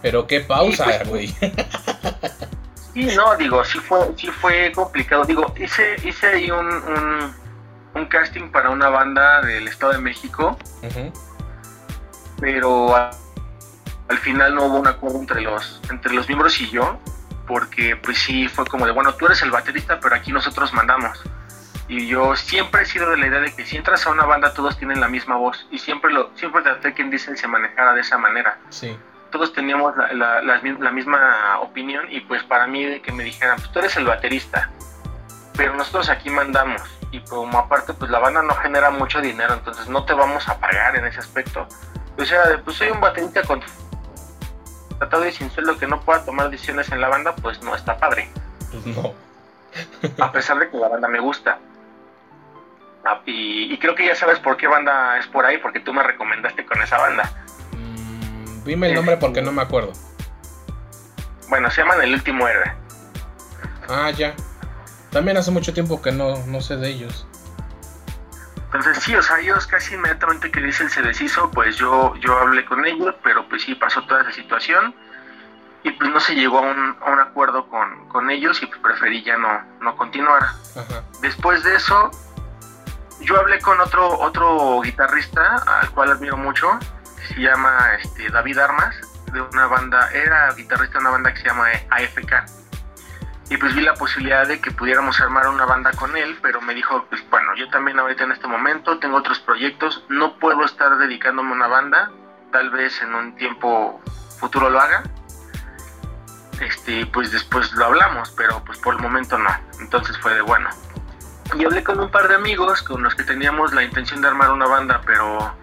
Pero 0.02 0.26
qué 0.26 0.40
pausa, 0.40 0.84
pues, 0.84 1.08
güey. 1.08 1.26
sí, 2.92 3.06
no, 3.16 3.36
digo, 3.36 3.64
sí 3.64 3.78
fue, 3.78 3.98
sí 4.16 4.28
fue 4.28 4.72
complicado. 4.72 5.24
Digo, 5.24 5.52
hice, 5.58 5.96
hice 6.04 6.26
ahí 6.26 6.50
un, 6.50 7.34
un, 7.94 8.06
casting 8.06 8.50
para 8.50 8.70
una 8.70 8.88
banda 8.88 9.40
del 9.42 9.66
Estado 9.66 9.92
de 9.92 9.98
México, 9.98 10.58
pero 12.40 12.94
al 12.94 14.18
final 14.18 14.54
no 14.54 14.66
hubo 14.66 14.78
un 14.78 14.86
acuerdo 14.86 15.20
entre 15.20 15.40
los, 15.40 15.80
entre 15.88 16.12
los 16.12 16.28
miembros 16.28 16.60
y 16.60 16.70
yo, 16.70 16.98
porque 17.46 17.96
pues 17.96 18.18
sí 18.18 18.48
fue 18.48 18.64
como 18.66 18.86
de, 18.86 18.92
bueno, 18.92 19.14
tú 19.14 19.26
eres 19.26 19.42
el 19.42 19.50
baterista, 19.50 20.00
pero 20.00 20.14
aquí 20.14 20.32
nosotros 20.32 20.72
mandamos. 20.72 21.22
Y 21.86 22.06
yo 22.06 22.34
siempre 22.34 22.82
he 22.82 22.86
sido 22.86 23.10
de 23.10 23.18
la 23.18 23.26
idea 23.26 23.40
de 23.40 23.54
que 23.54 23.66
si 23.66 23.76
entras 23.76 24.06
a 24.06 24.10
una 24.10 24.24
banda 24.24 24.54
todos 24.54 24.78
tienen 24.78 25.00
la 25.00 25.08
misma 25.08 25.36
voz. 25.36 25.66
Y 25.70 25.78
siempre 25.78 26.12
lo 26.12 26.30
siempre 26.34 26.62
traté 26.62 26.94
que 26.94 27.02
en 27.02 27.10
Disney 27.10 27.36
se 27.36 27.46
manejara 27.46 27.92
de 27.92 28.00
esa 28.00 28.16
manera. 28.16 28.58
Sí. 28.70 28.96
Todos 29.30 29.52
teníamos 29.52 29.94
la, 29.96 30.42
la, 30.42 30.90
misma 30.92 31.58
opinión 31.60 32.06
y 32.08 32.20
pues 32.20 32.42
para 32.44 32.66
mí 32.68 33.00
que 33.00 33.12
me 33.12 33.24
dijeran, 33.24 33.56
pues 33.56 33.70
tú 33.72 33.80
eres 33.80 33.96
el 33.96 34.06
baterista, 34.06 34.70
pero 35.56 35.74
nosotros 35.74 36.08
aquí 36.08 36.30
mandamos. 36.30 36.80
Y 37.10 37.20
como 37.20 37.58
aparte 37.58 37.92
pues 37.94 38.10
la 38.10 38.20
banda 38.20 38.42
no 38.42 38.54
genera 38.54 38.90
mucho 38.90 39.20
dinero, 39.20 39.54
entonces 39.54 39.88
no 39.88 40.04
te 40.04 40.14
vamos 40.14 40.48
a 40.48 40.58
pagar 40.58 40.96
en 40.96 41.04
ese 41.04 41.18
aspecto. 41.18 41.66
O 42.16 42.24
sea, 42.24 42.60
pues 42.64 42.76
soy 42.76 42.90
un 42.90 43.00
baterista 43.00 43.42
con 43.42 43.60
tratado 44.98 45.26
y 45.26 45.32
sin 45.32 45.50
sueldo 45.50 45.78
que 45.78 45.86
no 45.86 46.00
pueda 46.00 46.24
tomar 46.24 46.50
decisiones 46.50 46.90
en 46.90 47.00
la 47.00 47.08
banda, 47.08 47.34
pues 47.36 47.62
no 47.62 47.74
está 47.74 47.98
padre. 47.98 48.28
Pues 48.70 48.86
no. 48.86 49.14
a 50.24 50.32
pesar 50.32 50.58
de 50.58 50.70
que 50.70 50.76
la 50.76 50.88
banda 50.88 51.08
me 51.08 51.20
gusta. 51.20 51.58
Ah, 53.04 53.20
y, 53.26 53.76
creo 53.78 53.94
que 53.94 54.06
ya 54.06 54.14
sabes 54.14 54.38
por 54.38 54.56
qué 54.56 54.66
banda 54.66 55.18
es 55.18 55.26
por 55.26 55.44
ahí, 55.44 55.58
porque 55.58 55.80
tú 55.80 55.92
me 55.92 56.02
recomendaste 56.02 56.64
con 56.64 56.80
esa 56.82 56.96
banda. 56.98 57.30
Mm, 57.72 58.64
dime 58.64 58.88
el 58.88 58.94
nombre 58.94 59.16
porque 59.18 59.42
no 59.42 59.52
me 59.52 59.62
acuerdo. 59.62 59.92
Bueno, 61.48 61.70
se 61.70 61.82
llaman 61.82 62.00
El 62.02 62.14
Último 62.14 62.48
Héroe. 62.48 62.72
Ah, 63.88 64.10
ya. 64.10 64.34
También 65.10 65.36
hace 65.36 65.50
mucho 65.50 65.74
tiempo 65.74 66.00
que 66.00 66.12
no, 66.12 66.44
no 66.46 66.60
sé 66.62 66.76
de 66.76 66.88
ellos. 66.88 67.26
Entonces 68.74 69.04
sí, 69.04 69.14
o 69.14 69.22
sea, 69.22 69.38
ellos 69.38 69.68
casi 69.68 69.94
inmediatamente 69.94 70.50
que 70.50 70.60
dice 70.60 70.82
el 70.82 70.90
se 70.90 71.00
deshizo, 71.00 71.48
pues 71.52 71.76
yo, 71.76 72.14
yo 72.16 72.36
hablé 72.36 72.64
con 72.64 72.84
ellos, 72.84 73.14
pero 73.22 73.48
pues 73.48 73.62
sí 73.62 73.76
pasó 73.76 74.02
toda 74.02 74.22
esa 74.22 74.32
situación 74.32 74.92
y 75.84 75.92
pues 75.92 76.10
no 76.10 76.18
se 76.18 76.34
llegó 76.34 76.58
a 76.58 76.62
un, 76.62 76.96
a 77.00 77.12
un 77.12 77.20
acuerdo 77.20 77.68
con, 77.68 78.08
con, 78.08 78.30
ellos 78.30 78.60
y 78.64 78.66
pues 78.66 78.80
preferí 78.80 79.22
ya 79.22 79.36
no, 79.36 79.62
no 79.80 79.96
continuar. 79.96 80.42
Después 81.20 81.62
de 81.62 81.76
eso, 81.76 82.10
yo 83.20 83.38
hablé 83.38 83.60
con 83.60 83.78
otro, 83.80 84.18
otro 84.18 84.80
guitarrista 84.80 85.62
al 85.80 85.90
cual 85.90 86.10
admiro 86.10 86.36
mucho, 86.36 86.76
se 87.28 87.40
llama 87.40 87.94
este, 88.02 88.28
David 88.28 88.58
Armas, 88.58 88.96
de 89.32 89.40
una 89.40 89.66
banda, 89.68 90.10
era 90.10 90.52
guitarrista 90.54 90.98
de 90.98 91.02
una 91.02 91.10
banda 91.10 91.32
que 91.32 91.42
se 91.42 91.46
llama 91.46 91.68
AFK. 91.90 92.63
Y 93.50 93.56
pues 93.58 93.74
vi 93.74 93.82
la 93.82 93.94
posibilidad 93.94 94.46
de 94.46 94.60
que 94.60 94.70
pudiéramos 94.70 95.20
armar 95.20 95.48
una 95.48 95.66
banda 95.66 95.92
con 95.92 96.16
él, 96.16 96.38
pero 96.40 96.60
me 96.60 96.74
dijo, 96.74 97.04
pues 97.10 97.22
bueno, 97.28 97.54
yo 97.56 97.68
también 97.68 97.98
ahorita 97.98 98.24
en 98.24 98.32
este 98.32 98.46
momento 98.46 98.98
tengo 98.98 99.18
otros 99.18 99.38
proyectos, 99.40 100.04
no 100.08 100.38
puedo 100.38 100.64
estar 100.64 100.96
dedicándome 100.96 101.50
a 101.50 101.54
una 101.54 101.66
banda, 101.66 102.10
tal 102.52 102.70
vez 102.70 103.02
en 103.02 103.14
un 103.14 103.36
tiempo 103.36 104.00
futuro 104.38 104.70
lo 104.70 104.80
haga. 104.80 105.02
Este, 106.60 107.04
pues 107.06 107.32
después 107.32 107.72
lo 107.72 107.84
hablamos, 107.84 108.30
pero 108.30 108.64
pues 108.64 108.78
por 108.78 108.94
el 108.94 109.00
momento 109.00 109.36
no. 109.36 109.50
Entonces 109.80 110.16
fue 110.18 110.34
de 110.34 110.40
bueno, 110.40 110.70
y 111.56 111.64
hablé 111.64 111.84
con 111.84 112.00
un 112.00 112.10
par 112.10 112.28
de 112.28 112.34
amigos 112.34 112.82
con 112.82 113.02
los 113.02 113.14
que 113.14 113.22
teníamos 113.22 113.72
la 113.72 113.84
intención 113.84 114.20
de 114.22 114.28
armar 114.28 114.50
una 114.50 114.66
banda, 114.66 115.00
pero 115.06 115.54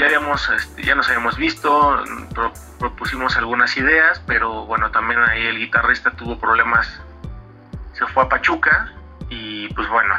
ya 0.00 0.06
habíamos, 0.06 0.48
este, 0.48 0.82
ya 0.82 0.94
nos 0.94 1.06
habíamos 1.08 1.36
visto, 1.36 2.02
propusimos 2.78 3.36
algunas 3.36 3.76
ideas, 3.76 4.22
pero 4.26 4.64
bueno, 4.64 4.90
también 4.90 5.20
ahí 5.20 5.46
el 5.46 5.58
guitarrista 5.58 6.10
tuvo 6.12 6.38
problemas, 6.38 7.00
se 7.92 8.06
fue 8.06 8.22
a 8.22 8.28
Pachuca 8.28 8.92
y 9.28 9.68
pues 9.74 9.88
bueno, 9.88 10.14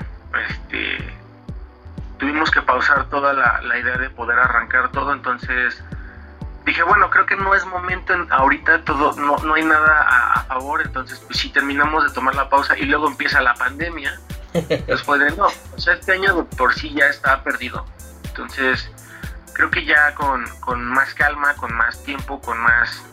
este, 0.47 1.13
tuvimos 2.19 2.51
que 2.51 2.61
pausar 2.61 3.09
toda 3.09 3.33
la, 3.33 3.79
idea 3.79 3.97
de 3.97 4.09
poder 4.11 4.37
arrancar 4.37 4.91
todo, 4.91 5.13
entonces 5.13 5.83
dije, 6.63 6.83
bueno, 6.83 7.09
creo 7.09 7.25
que 7.25 7.35
no 7.35 7.55
es 7.55 7.65
momento, 7.65 8.13
ahorita 8.29 8.85
todo, 8.85 9.13
no, 9.19 9.37
no 9.37 9.55
hay 9.55 9.65
nada 9.65 10.05
a, 10.07 10.33
a, 10.33 10.43
favor, 10.43 10.81
entonces 10.81 11.19
pues 11.25 11.39
si 11.39 11.49
terminamos 11.49 12.03
de 12.03 12.13
tomar 12.13 12.35
la 12.35 12.47
pausa 12.49 12.77
y 12.77 12.85
luego 12.85 13.07
empieza 13.07 13.41
la 13.41 13.55
pandemia, 13.55 14.13
Después 14.87 15.21
de 15.21 15.31
no, 15.37 15.45
o 15.45 15.79
sea, 15.79 15.93
este 15.93 16.11
año 16.11 16.45
por 16.57 16.73
sí 16.73 16.93
ya 16.93 17.05
está 17.05 17.41
perdido. 17.43 17.85
Entonces, 18.25 18.90
creo 19.61 19.69
que 19.69 19.85
ya 19.85 20.15
con, 20.15 20.85
más 20.85 21.13
calma, 21.13 21.53
con 21.53 21.71
más 21.75 22.01
tiempo, 22.03 22.41
con 22.41 22.57
más. 22.57 23.03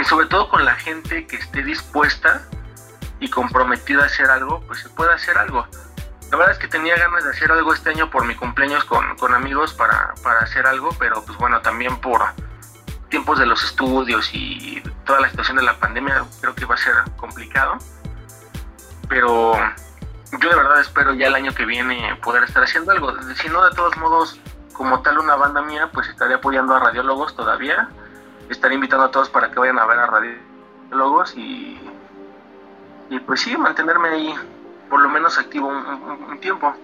Y 0.00 0.04
sobre 0.04 0.26
todo 0.26 0.48
con 0.48 0.64
la 0.64 0.74
gente 0.74 1.26
que 1.26 1.36
esté 1.36 1.62
dispuesta 1.62 2.48
y 3.20 3.28
comprometida 3.28 4.04
a 4.04 4.06
hacer 4.06 4.30
algo, 4.30 4.62
pues 4.62 4.78
se 4.80 4.88
puede 4.88 5.12
hacer 5.12 5.36
algo. 5.36 5.66
La 6.30 6.38
verdad 6.38 6.54
es 6.54 6.58
que 6.58 6.68
tenía 6.68 6.96
ganas 6.96 7.24
de 7.24 7.30
hacer 7.30 7.52
algo 7.52 7.74
este 7.74 7.90
año 7.90 8.10
por 8.10 8.24
mi 8.24 8.34
cumpleaños 8.34 8.86
con, 8.86 9.16
con 9.18 9.34
amigos 9.34 9.74
para, 9.74 10.14
para 10.22 10.40
hacer 10.40 10.66
algo, 10.66 10.96
pero 10.98 11.22
pues 11.22 11.36
bueno, 11.36 11.60
también 11.60 12.00
por 12.00 12.22
tiempos 13.10 13.38
de 13.38 13.44
los 13.44 13.62
estudios 13.62 14.30
y 14.32 14.82
toda 15.04 15.20
la 15.20 15.28
situación 15.28 15.58
de 15.58 15.62
la 15.62 15.78
pandemia, 15.78 16.24
creo 16.40 16.54
que 16.54 16.64
va 16.64 16.76
a 16.76 16.78
ser 16.78 16.94
complicado. 17.18 17.76
Pero 19.10 19.52
yo 20.40 20.48
de 20.48 20.56
verdad 20.56 20.80
espero 20.80 21.12
ya 21.12 21.26
el 21.26 21.34
año 21.34 21.52
que 21.52 21.66
viene 21.66 22.16
poder 22.22 22.44
estar 22.44 22.62
haciendo 22.62 22.92
algo. 22.92 23.12
Si 23.34 23.48
no, 23.50 23.62
de 23.62 23.76
todos 23.76 23.94
modos, 23.98 24.40
como 24.76 25.00
tal 25.00 25.18
una 25.18 25.36
banda 25.36 25.62
mía, 25.62 25.90
pues 25.92 26.08
estaré 26.08 26.34
apoyando 26.34 26.74
a 26.74 26.80
radiólogos 26.80 27.34
todavía. 27.34 27.88
Estaré 28.50 28.74
invitando 28.74 29.06
a 29.06 29.10
todos 29.10 29.28
para 29.30 29.50
que 29.50 29.58
vayan 29.58 29.78
a 29.78 29.86
ver 29.86 29.98
a 29.98 30.06
radiólogos 30.06 31.34
y, 31.36 31.80
y 33.10 33.18
pues 33.20 33.40
sí, 33.40 33.56
mantenerme 33.56 34.08
ahí 34.08 34.34
por 34.90 35.00
lo 35.00 35.08
menos 35.08 35.38
activo 35.38 35.68
un, 35.68 36.38
tiempo. 36.40 36.74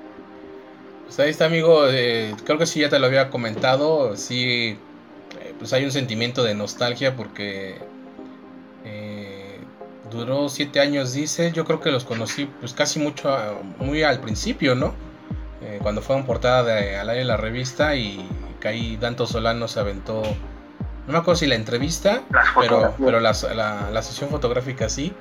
Pues 1.04 1.20
ahí 1.20 1.30
está, 1.30 1.44
amigo. 1.44 1.86
Eh, 1.88 2.34
creo 2.44 2.58
que 2.58 2.66
sí, 2.66 2.80
ya 2.80 2.88
te 2.88 2.98
lo 2.98 3.06
había 3.06 3.30
comentado. 3.30 4.16
Sí, 4.16 4.78
eh, 5.40 5.54
pues 5.58 5.72
hay 5.72 5.84
un 5.84 5.92
sentimiento 5.92 6.42
de 6.42 6.54
nostalgia 6.54 7.14
porque 7.14 7.78
duró 10.10 10.48
siete 10.48 10.80
años, 10.80 11.12
dice. 11.12 11.52
Yo 11.52 11.64
creo 11.64 11.80
que 11.80 11.90
los 11.90 12.04
conocí 12.04 12.46
pues 12.60 12.72
casi 12.72 13.00
mucho, 13.00 13.34
muy 13.78 14.02
al 14.02 14.20
principio, 14.20 14.74
¿no? 14.74 14.94
Eh, 15.64 15.78
cuando 15.82 16.02
fueron 16.02 16.24
portada 16.24 16.64
de, 16.64 16.96
al 16.96 17.08
aire 17.08 17.20
de 17.20 17.24
la 17.26 17.36
revista 17.36 17.94
y 17.94 18.28
que 18.60 18.68
ahí 18.68 18.96
Danto 18.96 19.26
Solano 19.26 19.68
se 19.68 19.80
aventó, 19.80 20.22
no 21.06 21.12
me 21.12 21.18
acuerdo 21.18 21.36
si 21.36 21.46
la 21.46 21.54
entrevista, 21.54 22.22
pero, 22.58 22.94
pero 22.98 23.20
la, 23.20 23.32
la, 23.90 24.02
sesión 24.02 24.30
fotográfica 24.30 24.88
sí. 24.88 25.12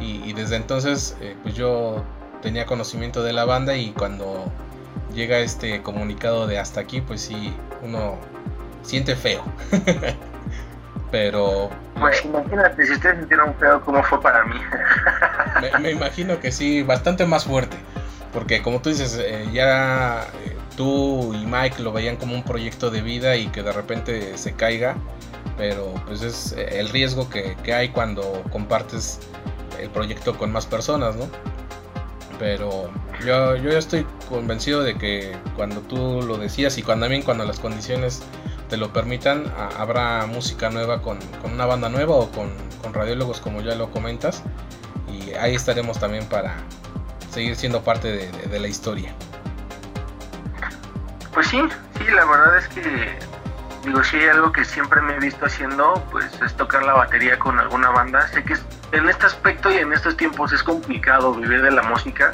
Y, 0.00 0.32
desde 0.32 0.56
entonces 0.56 1.16
eh, 1.20 1.34
pues 1.42 1.54
yo 1.54 2.04
tenía 2.40 2.66
conocimiento 2.66 3.22
de 3.24 3.32
la 3.32 3.44
banda 3.44 3.74
y 3.74 3.90
cuando 3.90 4.44
llega 5.12 5.38
este 5.38 5.82
comunicado 5.82 6.46
de 6.46 6.58
hasta 6.58 6.80
aquí, 6.80 7.00
pues 7.00 7.20
sí, 7.22 7.52
uno 7.82 8.16
siente 8.82 9.16
feo. 9.16 9.42
Pero. 11.10 11.70
Pues 11.98 12.24
imagínate, 12.24 12.84
si 12.84 12.92
ustedes 12.92 13.18
sintieron 13.18 13.54
feo, 13.56 13.80
¿cómo 13.82 14.02
fue 14.04 14.20
para 14.20 14.44
mí? 14.44 14.56
me, 15.80 15.90
imagino 15.90 16.38
que 16.38 16.52
sí, 16.52 16.82
bastante 16.82 17.24
más 17.26 17.44
fuerte. 17.44 17.76
Porque 18.32 18.62
como 18.62 18.80
tú 18.80 18.90
dices, 18.90 19.18
eh, 19.20 19.48
ya 19.52 20.28
eh, 20.44 20.56
tú 20.76 21.34
y 21.34 21.46
Mike 21.46 21.82
lo 21.82 21.92
veían 21.92 22.16
como 22.16 22.34
un 22.34 22.42
proyecto 22.42 22.90
de 22.90 23.02
vida 23.02 23.36
y 23.36 23.48
que 23.48 23.62
de 23.62 23.72
repente 23.72 24.36
se 24.36 24.52
caiga. 24.52 24.96
Pero 25.56 25.94
pues 26.06 26.22
es 26.22 26.52
eh, 26.52 26.80
el 26.80 26.88
riesgo 26.90 27.28
que, 27.30 27.56
que 27.62 27.72
hay 27.72 27.88
cuando 27.88 28.42
compartes 28.52 29.20
el 29.80 29.90
proyecto 29.90 30.36
con 30.36 30.52
más 30.52 30.66
personas, 30.66 31.16
¿no? 31.16 31.26
Pero 32.38 32.90
yo, 33.24 33.56
yo 33.56 33.70
estoy 33.70 34.06
convencido 34.28 34.82
de 34.82 34.96
que 34.96 35.36
cuando 35.56 35.80
tú 35.80 36.22
lo 36.22 36.38
decías 36.38 36.78
y 36.78 36.82
cuando 36.82 37.06
también 37.06 37.22
cuando 37.22 37.44
las 37.44 37.58
condiciones 37.58 38.22
te 38.68 38.76
lo 38.76 38.92
permitan, 38.92 39.52
habrá 39.76 40.26
música 40.26 40.70
nueva 40.70 41.02
con, 41.02 41.18
una 41.44 41.66
banda 41.66 41.88
nueva 41.88 42.14
o 42.14 42.30
con, 42.30 42.50
radiólogos 42.92 43.40
como 43.40 43.60
ya 43.60 43.74
lo 43.74 43.90
comentas. 43.90 44.42
Y 45.10 45.32
ahí 45.34 45.54
estaremos 45.54 45.98
también 45.98 46.24
para 46.26 46.56
seguir 47.30 47.56
siendo 47.56 47.82
parte 47.82 48.30
de, 48.30 48.58
la 48.58 48.68
historia. 48.68 49.12
Pues 51.32 51.46
sí, 51.48 51.62
sí, 51.98 52.04
la 52.12 52.24
verdad 52.24 52.58
es 52.58 52.68
que 52.68 53.18
digo, 53.84 54.02
si 54.02 54.16
hay 54.16 54.28
algo 54.28 54.52
que 54.52 54.64
siempre 54.64 55.00
me 55.00 55.16
he 55.16 55.20
visto 55.20 55.46
haciendo, 55.46 55.94
pues 56.10 56.26
es 56.42 56.54
tocar 56.56 56.82
la 56.84 56.94
batería 56.94 57.38
con 57.38 57.58
alguna 57.58 57.90
banda. 57.90 58.26
Sé 58.28 58.42
que 58.42 58.56
en 58.92 59.08
este 59.08 59.26
aspecto 59.26 59.70
y 59.70 59.76
en 59.78 59.92
estos 59.92 60.16
tiempos 60.16 60.52
es 60.52 60.62
complicado 60.62 61.34
vivir 61.34 61.62
de 61.62 61.70
la 61.70 61.82
música 61.82 62.32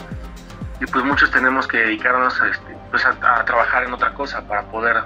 y 0.80 0.86
pues 0.86 1.04
muchos 1.04 1.30
tenemos 1.30 1.66
que 1.66 1.78
dedicarnos 1.78 2.40
a, 2.40 2.48
este, 2.48 2.76
pues 2.90 3.04
a 3.04 3.44
trabajar 3.44 3.84
en 3.84 3.92
otra 3.92 4.14
cosa 4.14 4.46
para 4.46 4.62
poder 4.64 5.04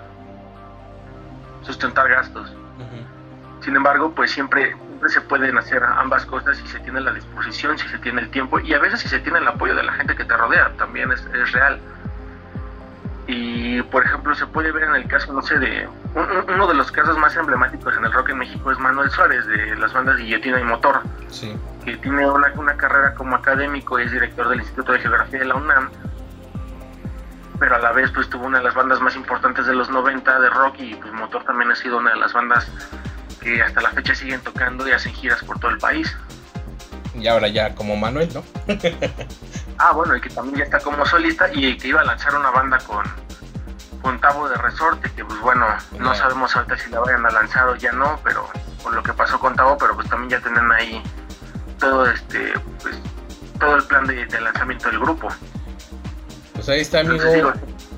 sustentar 1.63 2.09
gastos. 2.09 2.53
Sin 3.61 3.77
embargo, 3.77 4.13
pues 4.15 4.31
siempre, 4.31 4.75
siempre 4.99 5.11
se 5.11 5.21
pueden 5.21 5.57
hacer 5.57 5.83
ambas 5.85 6.27
cosas 6.27 6.57
si 6.57 6.67
se 6.67 6.81
tiene 6.81 7.01
la 7.01 7.13
disposición, 7.13 7.79
si 7.79 7.87
se 7.89 7.99
tiene 7.99 8.23
el 8.23 8.31
tiempo 8.31 8.59
y 8.59 8.75
a 8.75 8.81
veces 8.81 9.01
si 9.01 9.09
se 9.09 9.21
tiene 9.21 9.39
el 9.39 9.47
apoyo 9.47 9.77
de 9.77 9.85
la 9.85 9.93
gente 9.93 10.17
que 10.17 10.25
te 10.25 10.37
rodea, 10.37 10.73
también 10.77 11.13
es, 11.13 11.25
es 11.33 11.53
real. 11.53 11.79
Y 13.29 13.81
por 13.83 14.05
ejemplo, 14.05 14.35
se 14.35 14.47
puede 14.47 14.73
ver 14.73 14.85
en 14.85 14.97
el 14.97 15.07
caso, 15.07 15.33
no 15.33 15.43
sé, 15.43 15.59
de 15.59 15.89
uno 16.49 16.67
de 16.67 16.75
los 16.75 16.91
casos 16.91 17.17
más 17.19 17.37
emblemáticos 17.37 17.97
en 17.97 18.07
el 18.07 18.13
rock 18.13 18.31
en 18.31 18.39
México 18.39 18.73
es 18.73 18.79
Manuel 18.79 19.11
Suárez, 19.11 19.47
de 19.47 19.77
las 19.77 19.93
bandas 19.93 20.17
Guillotina 20.17 20.59
y 20.59 20.65
Motor, 20.65 21.03
que 21.85 21.97
tiene 21.99 22.29
una, 22.29 22.53
una 22.57 22.77
carrera 22.77 23.15
como 23.15 23.37
académico 23.37 24.01
y 24.01 24.05
es 24.05 24.11
director 24.11 24.49
del 24.49 24.61
Instituto 24.61 24.93
de 24.93 24.99
Geografía 24.99 25.39
de 25.39 25.45
la 25.45 25.55
UNAM 25.55 25.91
pero 27.61 27.75
a 27.75 27.79
la 27.81 27.91
vez 27.91 28.11
pues 28.13 28.29
tuvo 28.31 28.47
una 28.47 28.59
de 28.59 28.65
las 28.65 28.75
bandas 28.75 29.01
más 29.01 29.17
importantes 29.17 29.67
de 29.67 29.75
los 29.75 29.91
90 29.91 30.39
de 30.39 30.49
rock 30.49 30.77
y 30.79 30.95
pues 30.95 31.13
Motor 31.13 31.43
también 31.43 31.73
ha 31.73 31.75
sido 31.75 31.99
una 31.99 32.11
de 32.11 32.17
las 32.17 32.33
bandas 32.33 32.71
que 33.41 33.63
hasta 33.63 33.81
la 33.81 33.91
fecha 33.91 34.15
siguen 34.15 34.41
tocando 34.41 34.89
y 34.89 34.93
hacen 34.93 35.13
giras 35.15 35.43
por 35.45 35.59
todo 35.59 35.71
el 35.71 35.79
país. 35.79 36.15
Y 37.15 37.27
ahora 37.27 37.49
ya 37.49 37.75
como 37.75 37.97
Manuel, 37.97 38.29
¿no? 38.33 38.45
ah, 39.79 39.93
bueno, 39.93 40.17
y 40.17 40.21
que 40.21 40.31
también 40.31 40.59
ya 40.59 40.65
está 40.65 40.79
como 40.81 41.05
solista 41.07 41.49
y 41.53 41.77
que 41.77 41.89
iba 41.89 42.01
a 42.01 42.05
lanzar 42.05 42.35
una 42.37 42.51
banda 42.51 42.79
con, 42.79 43.05
con 44.03 44.21
Tavo 44.21 44.49
de 44.49 44.57
Resorte, 44.57 45.11
que 45.17 45.25
pues 45.25 45.41
bueno, 45.41 45.67
no 45.99 46.15
sabemos 46.15 46.55
ahorita 46.55 46.79
si 46.79 46.91
la 46.91 47.01
vayan 47.01 47.27
a 47.27 47.31
lanzar 47.31 47.69
o 47.69 47.77
ya 47.77 47.93
no, 47.93 48.21
pero 48.23 48.49
por 48.83 48.95
lo 48.95 49.03
que 49.03 49.13
pasó 49.13 49.39
con 49.41 49.57
Tavo, 49.57 49.77
pero 49.79 49.95
pues 49.97 50.09
también 50.09 50.31
ya 50.31 50.41
tienen 50.41 50.71
ahí 50.71 51.03
todo 51.81 52.09
este, 52.09 52.53
pues 52.83 52.97
todo 53.59 53.77
el 53.77 53.85
plan 53.85 54.07
de 54.07 54.41
lanzamiento 54.41 54.89
del 54.89 55.01
grupo. 55.01 55.29
Pues 56.59 56.69
ahí 56.69 56.81
está, 56.81 57.01
amigo. 57.01 57.53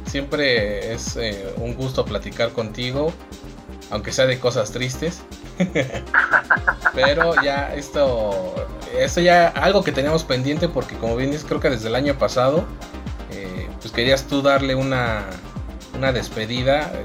Siempre 0.05 0.92
es 0.92 1.16
eh, 1.16 1.55
un 1.57 1.74
gusto 1.74 2.05
platicar 2.05 2.50
contigo, 2.50 3.11
aunque 3.90 4.12
sea 4.12 4.26
de 4.26 4.38
cosas 4.38 4.70
tristes. 4.70 5.20
Pero 6.94 7.35
ya 7.42 7.74
esto, 7.74 8.55
esto 8.96 9.20
ya 9.20 9.48
algo 9.48 9.85
que 9.85 9.92
teníamos 9.92 10.24
pendiente 10.24 10.68
porque 10.68 10.96
como 10.96 11.16
bien 11.16 11.31
dices, 11.31 11.46
creo 11.46 11.61
que 11.61 11.70
desde 11.70 11.88
el 11.88 11.94
año 11.94 12.16
pasado, 12.18 12.64
eh, 13.31 13.68
pues 13.81 13.92
querías 13.92 14.24
tú 14.24 14.42
darle 14.42 14.74
una, 14.74 15.24
una 15.96 16.12
despedida, 16.12 16.92
eh, 16.94 17.05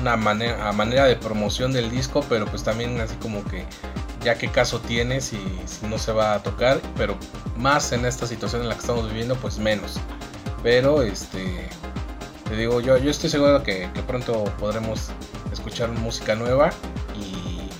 una 0.00 0.16
manera, 0.16 0.68
a 0.68 0.72
manera 0.72 1.04
de 1.04 1.16
promoción 1.16 1.72
del 1.72 1.90
disco, 1.90 2.24
pero 2.28 2.46
pues 2.46 2.62
también 2.62 3.00
así 3.00 3.16
como 3.16 3.44
que 3.44 3.64
ya 4.22 4.36
qué 4.36 4.48
caso 4.48 4.80
tienes 4.80 5.32
y 5.32 5.42
si 5.66 5.86
no 5.86 5.98
se 5.98 6.12
va 6.12 6.34
a 6.34 6.42
tocar, 6.42 6.80
pero 6.96 7.16
más 7.56 7.92
en 7.92 8.04
esta 8.04 8.26
situación 8.26 8.62
en 8.62 8.68
la 8.68 8.74
que 8.74 8.80
estamos 8.80 9.08
viviendo, 9.08 9.34
pues 9.36 9.58
menos. 9.58 9.98
Pero 10.62 11.02
este 11.02 11.68
te 12.48 12.56
digo, 12.56 12.80
yo, 12.80 12.98
yo 12.98 13.10
estoy 13.10 13.30
seguro 13.30 13.62
que 13.62 13.88
pronto 14.06 14.44
podremos 14.58 15.10
escuchar 15.60 15.90
música 15.90 16.34
nueva 16.34 16.70
y, 17.14 17.70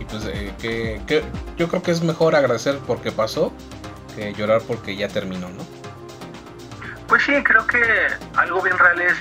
y 0.00 0.04
pues 0.04 0.24
eh, 0.26 0.52
que, 0.58 1.00
que, 1.06 1.24
yo 1.56 1.68
creo 1.68 1.82
que 1.82 1.92
es 1.92 2.02
mejor 2.02 2.34
agradecer 2.34 2.78
porque 2.86 3.12
pasó 3.12 3.52
que 4.14 4.34
llorar 4.34 4.62
porque 4.66 4.96
ya 4.96 5.08
terminó, 5.08 5.48
¿no? 5.48 5.64
Pues 7.06 7.22
sí, 7.22 7.32
creo 7.42 7.66
que 7.66 7.80
algo 8.36 8.60
bien 8.60 8.76
real 8.76 9.00
es, 9.00 9.14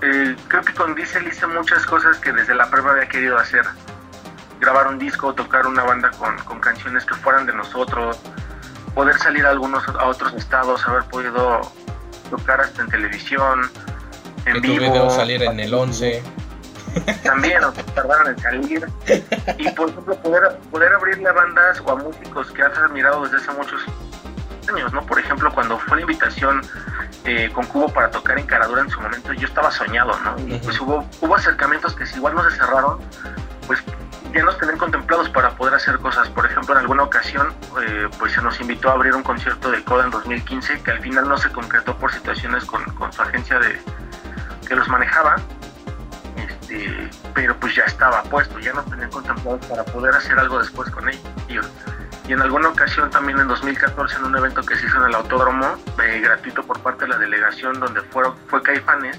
eh, 0.00 0.36
creo 0.48 0.62
que 0.62 0.72
con 0.72 0.94
Diesel 0.94 1.26
hice 1.26 1.46
muchas 1.46 1.84
cosas 1.84 2.16
que 2.18 2.32
desde 2.32 2.54
la 2.54 2.70
prueba 2.70 2.92
había 2.92 3.08
querido 3.08 3.36
hacer. 3.36 3.64
Grabar 4.60 4.86
un 4.86 4.98
disco, 4.98 5.34
tocar 5.34 5.66
una 5.66 5.82
banda 5.82 6.10
con, 6.12 6.36
con 6.44 6.60
canciones 6.60 7.04
que 7.04 7.14
fueran 7.16 7.46
de 7.46 7.52
nosotros, 7.52 8.16
poder 8.94 9.18
salir 9.18 9.44
a 9.44 9.50
algunos 9.50 9.86
a 9.88 10.06
otros 10.06 10.32
estados, 10.34 10.86
haber 10.86 11.02
podido 11.04 11.60
tocar 12.30 12.60
hasta 12.60 12.82
en 12.82 12.88
televisión, 12.88 13.70
en 14.46 14.54
que 14.54 14.60
vivo. 14.60 14.78
video 14.78 15.10
salir 15.10 15.42
en 15.42 15.58
el 15.58 15.74
11. 15.74 16.22
También, 17.22 17.64
o 17.64 17.72
tardaron 17.72 18.28
en 18.28 18.38
salir. 18.38 18.86
Y 19.58 19.70
por 19.70 19.90
ejemplo, 19.90 20.14
poder, 20.16 20.58
poder 20.70 20.92
abrirle 20.92 21.28
a 21.28 21.32
bandas 21.32 21.80
o 21.84 21.90
a 21.90 21.96
músicos 21.96 22.50
que 22.52 22.62
has 22.62 22.76
admirado 22.78 23.22
desde 23.24 23.36
hace 23.36 23.52
muchos 23.52 23.82
años, 24.72 24.92
¿no? 24.92 25.04
Por 25.06 25.18
ejemplo, 25.18 25.52
cuando 25.52 25.78
fue 25.78 25.96
la 25.96 26.02
invitación 26.02 26.62
eh, 27.24 27.50
con 27.52 27.66
Cubo 27.66 27.88
para 27.88 28.10
tocar 28.10 28.38
en 28.38 28.46
Caradura 28.46 28.82
en 28.82 28.90
su 28.90 29.00
momento, 29.00 29.32
yo 29.32 29.46
estaba 29.46 29.70
soñado, 29.70 30.18
¿no? 30.20 30.36
Y 30.38 30.58
pues 30.58 30.80
hubo, 30.80 31.08
hubo 31.20 31.34
acercamientos 31.34 31.94
que 31.94 32.06
si 32.06 32.16
igual 32.16 32.34
no 32.34 32.48
se 32.48 32.56
cerraron, 32.56 32.98
pues 33.66 33.82
ya 34.34 34.42
nos 34.44 34.58
tenían 34.58 34.78
contemplados 34.78 35.28
para 35.28 35.50
poder 35.50 35.74
hacer 35.74 35.98
cosas. 35.98 36.28
Por 36.30 36.46
ejemplo, 36.46 36.74
en 36.74 36.80
alguna 36.80 37.02
ocasión, 37.04 37.54
eh, 37.82 38.08
pues 38.18 38.32
se 38.32 38.42
nos 38.42 38.60
invitó 38.60 38.90
a 38.90 38.92
abrir 38.92 39.14
un 39.14 39.22
concierto 39.22 39.70
de 39.70 39.82
Coda 39.84 40.04
en 40.04 40.10
2015, 40.10 40.82
que 40.82 40.90
al 40.90 41.00
final 41.00 41.28
no 41.28 41.36
se 41.36 41.50
concretó 41.50 41.96
por 41.96 42.12
situaciones 42.12 42.64
con, 42.64 42.82
con 42.94 43.12
su 43.12 43.22
agencia 43.22 43.58
de 43.58 43.80
que 44.66 44.74
los 44.74 44.88
manejaba. 44.88 45.36
Pero 47.34 47.56
pues 47.58 47.74
ya 47.74 47.84
estaba 47.84 48.22
puesto, 48.24 48.58
ya 48.58 48.72
nos 48.72 48.86
tenían 48.86 49.10
contemplados 49.10 49.64
para 49.66 49.84
poder 49.84 50.14
hacer 50.14 50.38
algo 50.38 50.58
después 50.58 50.90
con 50.90 51.08
ellos. 51.08 51.70
Y 52.28 52.32
en 52.32 52.40
alguna 52.40 52.68
ocasión 52.68 53.10
también 53.10 53.38
en 53.40 53.48
2014 53.48 54.16
en 54.16 54.24
un 54.24 54.36
evento 54.36 54.62
que 54.62 54.76
se 54.76 54.86
hizo 54.86 54.96
en 54.98 55.08
el 55.08 55.14
autódromo, 55.14 55.76
eh, 56.02 56.20
gratuito 56.20 56.62
por 56.62 56.78
parte 56.80 57.04
de 57.04 57.10
la 57.10 57.18
delegación 57.18 57.80
donde 57.80 58.00
fueron, 58.02 58.36
fue 58.46 58.62
Caifanes, 58.62 59.18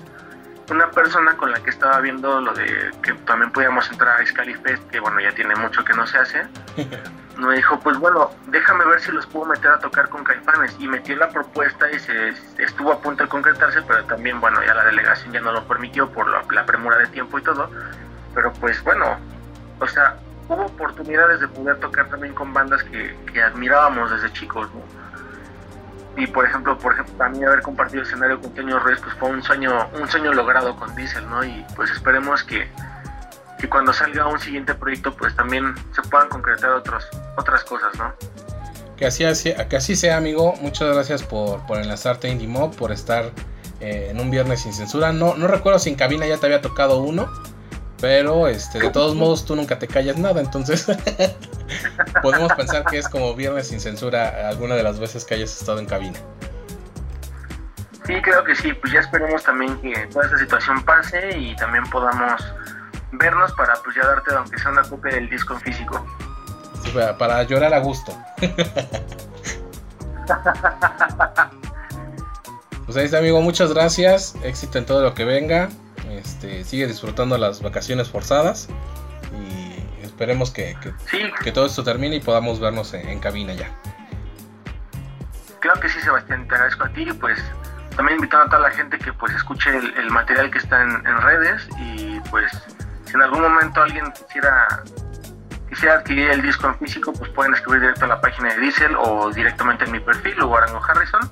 una 0.69 0.89
persona 0.91 1.35
con 1.35 1.51
la 1.51 1.59
que 1.61 1.69
estaba 1.69 1.99
viendo 1.99 2.39
lo 2.39 2.53
de 2.53 2.91
que 3.01 3.13
también 3.25 3.51
podíamos 3.51 3.89
entrar 3.91 4.21
a 4.21 4.25
Scalifest, 4.25 4.89
que 4.89 4.99
bueno, 4.99 5.19
ya 5.19 5.31
tiene 5.33 5.55
mucho 5.55 5.83
que 5.83 5.93
no 5.93 6.07
se 6.07 6.17
hace, 6.17 6.47
me 7.37 7.55
dijo, 7.55 7.79
pues 7.79 7.97
bueno, 7.97 8.31
déjame 8.47 8.85
ver 8.85 9.01
si 9.01 9.11
los 9.11 9.25
puedo 9.25 9.45
meter 9.45 9.71
a 9.71 9.79
tocar 9.79 10.09
con 10.09 10.23
Caifanes. 10.23 10.75
Y 10.79 10.87
metió 10.87 11.15
la 11.15 11.29
propuesta 11.29 11.89
y 11.91 11.99
se 11.99 12.29
estuvo 12.57 12.91
a 12.91 13.01
punto 13.01 13.23
de 13.23 13.29
concretarse, 13.29 13.81
pero 13.81 14.03
también, 14.05 14.39
bueno, 14.39 14.63
ya 14.65 14.73
la 14.73 14.85
delegación 14.85 15.33
ya 15.33 15.41
no 15.41 15.51
lo 15.51 15.67
permitió 15.67 16.09
por 16.09 16.27
la, 16.27 16.65
premura 16.65 16.97
de 16.97 17.07
tiempo 17.07 17.39
y 17.39 17.43
todo. 17.43 17.69
Pero 18.33 18.53
pues 18.53 18.83
bueno, 18.83 19.17
o 19.79 19.87
sea, 19.87 20.17
hubo 20.47 20.65
oportunidades 20.65 21.39
de 21.39 21.47
poder 21.47 21.79
tocar 21.79 22.07
también 22.09 22.33
con 22.33 22.53
bandas 22.53 22.83
que, 22.83 23.15
que 23.31 23.41
admirábamos 23.41 24.11
desde 24.11 24.31
chicos, 24.33 24.69
¿no? 24.73 25.02
Y 26.15 26.27
por 26.27 26.45
ejemplo, 26.45 26.77
por 26.77 26.93
ejemplo, 26.93 27.15
también 27.17 27.45
haber 27.45 27.61
compartido 27.61 28.03
escenario 28.03 28.39
con 28.39 28.53
Toño 28.53 28.79
Ruiz 28.79 28.99
pues 29.01 29.15
fue 29.15 29.29
un 29.29 29.41
sueño, 29.41 29.89
un 29.99 30.07
sueño 30.07 30.33
logrado 30.33 30.75
con 30.75 30.95
Diesel, 30.95 31.27
¿no? 31.29 31.43
Y 31.43 31.65
pues 31.75 31.89
esperemos 31.89 32.43
que, 32.43 32.67
que 33.59 33.67
cuando 33.67 33.93
salga 33.93 34.27
un 34.27 34.39
siguiente 34.39 34.75
proyecto 34.75 35.15
pues 35.15 35.35
también 35.35 35.73
se 35.93 36.01
puedan 36.03 36.29
concretar 36.29 36.71
otros, 36.71 37.07
otras 37.35 37.63
cosas, 37.63 37.97
¿no? 37.97 38.13
Que 38.95 39.07
así, 39.07 39.53
que 39.69 39.75
así 39.75 39.95
sea, 39.95 40.17
amigo. 40.17 40.53
Muchas 40.61 40.93
gracias 40.93 41.23
por, 41.23 41.65
por 41.65 41.79
enlazarte 41.79 42.31
a 42.31 42.71
por 42.71 42.91
estar 42.91 43.31
eh, 43.79 44.09
en 44.11 44.19
un 44.19 44.29
viernes 44.29 44.61
sin 44.61 44.73
censura. 44.73 45.11
No, 45.11 45.35
no 45.35 45.47
recuerdo 45.47 45.79
si 45.79 45.89
en 45.89 45.95
cabina 45.95 46.27
ya 46.27 46.37
te 46.37 46.45
había 46.45 46.61
tocado 46.61 47.01
uno, 47.01 47.27
pero 48.03 48.47
este, 48.49 48.79
de 48.79 48.89
todos 48.89 49.15
modos 49.15 49.45
tú 49.45 49.55
nunca 49.55 49.79
te 49.79 49.87
callas 49.87 50.17
nada, 50.17 50.41
entonces 50.41 50.85
podemos 52.21 52.51
pensar 52.51 52.83
que 52.83 52.97
es 52.97 53.07
como 53.07 53.33
viernes 53.33 53.69
sin 53.69 53.79
censura 53.79 54.49
alguna 54.49 54.75
de 54.75 54.83
las 54.83 54.99
veces 54.99 55.23
que 55.23 55.35
hayas 55.35 55.57
estado 55.57 55.79
en 55.79 55.85
cabina. 55.85 56.19
Sí, 58.05 58.21
creo 58.21 58.43
que 58.43 58.57
sí, 58.57 58.73
pues 58.73 58.91
ya 58.91 58.99
esperemos 58.99 59.41
también 59.43 59.79
que 59.79 59.93
toda 60.07 60.25
esta 60.25 60.37
situación 60.37 60.83
pase 60.83 61.37
y 61.37 61.55
también 61.55 61.85
podamos 61.85 62.43
vernos 63.13 63.53
para 63.53 63.73
pues 63.75 63.95
ya 63.95 64.05
darte 64.05 64.35
aunque 64.35 64.59
sea 64.59 64.71
una 64.71 64.83
copia 64.83 65.13
del 65.15 65.29
disco 65.29 65.53
en 65.53 65.61
físico. 65.61 66.05
Sí, 66.83 66.89
para, 66.89 67.17
para 67.17 67.41
llorar 67.43 67.73
a 67.73 67.79
gusto. 67.79 68.11
pues 72.85 72.97
ahí 72.97 73.05
está 73.05 73.19
amigo, 73.19 73.39
muchas 73.39 73.73
gracias, 73.73 74.35
éxito 74.43 74.77
en 74.77 74.85
todo 74.85 75.01
lo 75.03 75.13
que 75.13 75.23
venga. 75.23 75.69
Este, 76.23 76.63
sigue 76.63 76.87
disfrutando 76.87 77.37
las 77.37 77.61
vacaciones 77.61 78.09
forzadas. 78.09 78.69
Y 79.33 80.03
esperemos 80.03 80.51
que, 80.51 80.77
que, 81.43 81.51
todo 81.51 81.65
esto 81.65 81.83
termine 81.83 82.15
y 82.17 82.19
podamos 82.21 82.59
vernos 82.59 82.93
en, 82.93 83.19
cabina 83.19 83.53
ya. 83.53 83.69
Claro 85.59 85.79
que 85.79 85.89
sí, 85.89 85.99
Sebastián, 86.01 86.47
te 86.47 86.55
agradezco 86.55 86.85
a 86.85 86.89
ti 86.89 87.03
y 87.03 87.13
pues 87.13 87.39
también 87.95 88.17
invitando 88.17 88.45
a 88.45 88.49
toda 88.49 88.69
la 88.69 88.71
gente 88.71 88.97
que 88.97 89.13
pues 89.13 89.33
escuche 89.33 89.69
el, 89.69 90.09
material 90.11 90.51
que 90.51 90.57
está 90.57 90.81
en, 90.81 91.03
redes 91.21 91.67
y 91.79 92.19
pues 92.29 92.51
si 93.05 93.13
en 93.13 93.21
algún 93.21 93.41
momento 93.41 93.81
alguien 93.81 94.11
quisiera 94.11 94.83
quisiera 95.69 95.95
adquirir 95.95 96.29
el 96.29 96.41
disco 96.41 96.67
en 96.67 96.77
físico, 96.77 97.13
pues 97.13 97.31
pueden 97.31 97.53
escribir 97.53 97.81
directo 97.81 98.05
a 98.05 98.09
la 98.09 98.21
página 98.21 98.53
de 98.53 98.59
Diesel 98.59 98.95
o 98.95 99.31
directamente 99.31 99.85
en 99.85 99.91
mi 99.91 99.99
perfil 99.99 100.39
o 100.41 100.55
Arango 100.55 100.81
Harrison 100.83 101.31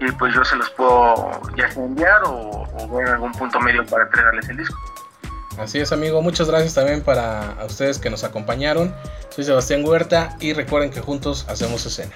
y 0.00 0.10
pues 0.12 0.34
yo 0.34 0.44
se 0.44 0.56
los 0.56 0.70
puedo 0.70 1.30
ya 1.56 1.66
enviar 1.76 2.22
o, 2.24 2.30
o 2.30 3.00
en 3.00 3.08
algún 3.08 3.32
punto 3.32 3.60
medio 3.60 3.84
para 3.86 4.04
entregarles 4.04 4.48
el 4.48 4.56
disco. 4.56 4.76
Así 5.58 5.78
es, 5.78 5.92
amigo. 5.92 6.22
Muchas 6.22 6.48
gracias 6.48 6.74
también 6.74 7.02
para 7.02 7.56
ustedes 7.66 7.98
que 7.98 8.08
nos 8.08 8.24
acompañaron. 8.24 8.94
Soy 9.28 9.44
Sebastián 9.44 9.84
Huerta 9.84 10.36
y 10.40 10.54
recuerden 10.54 10.90
que 10.90 11.00
juntos 11.00 11.46
hacemos 11.48 11.84
escena. 11.84 12.12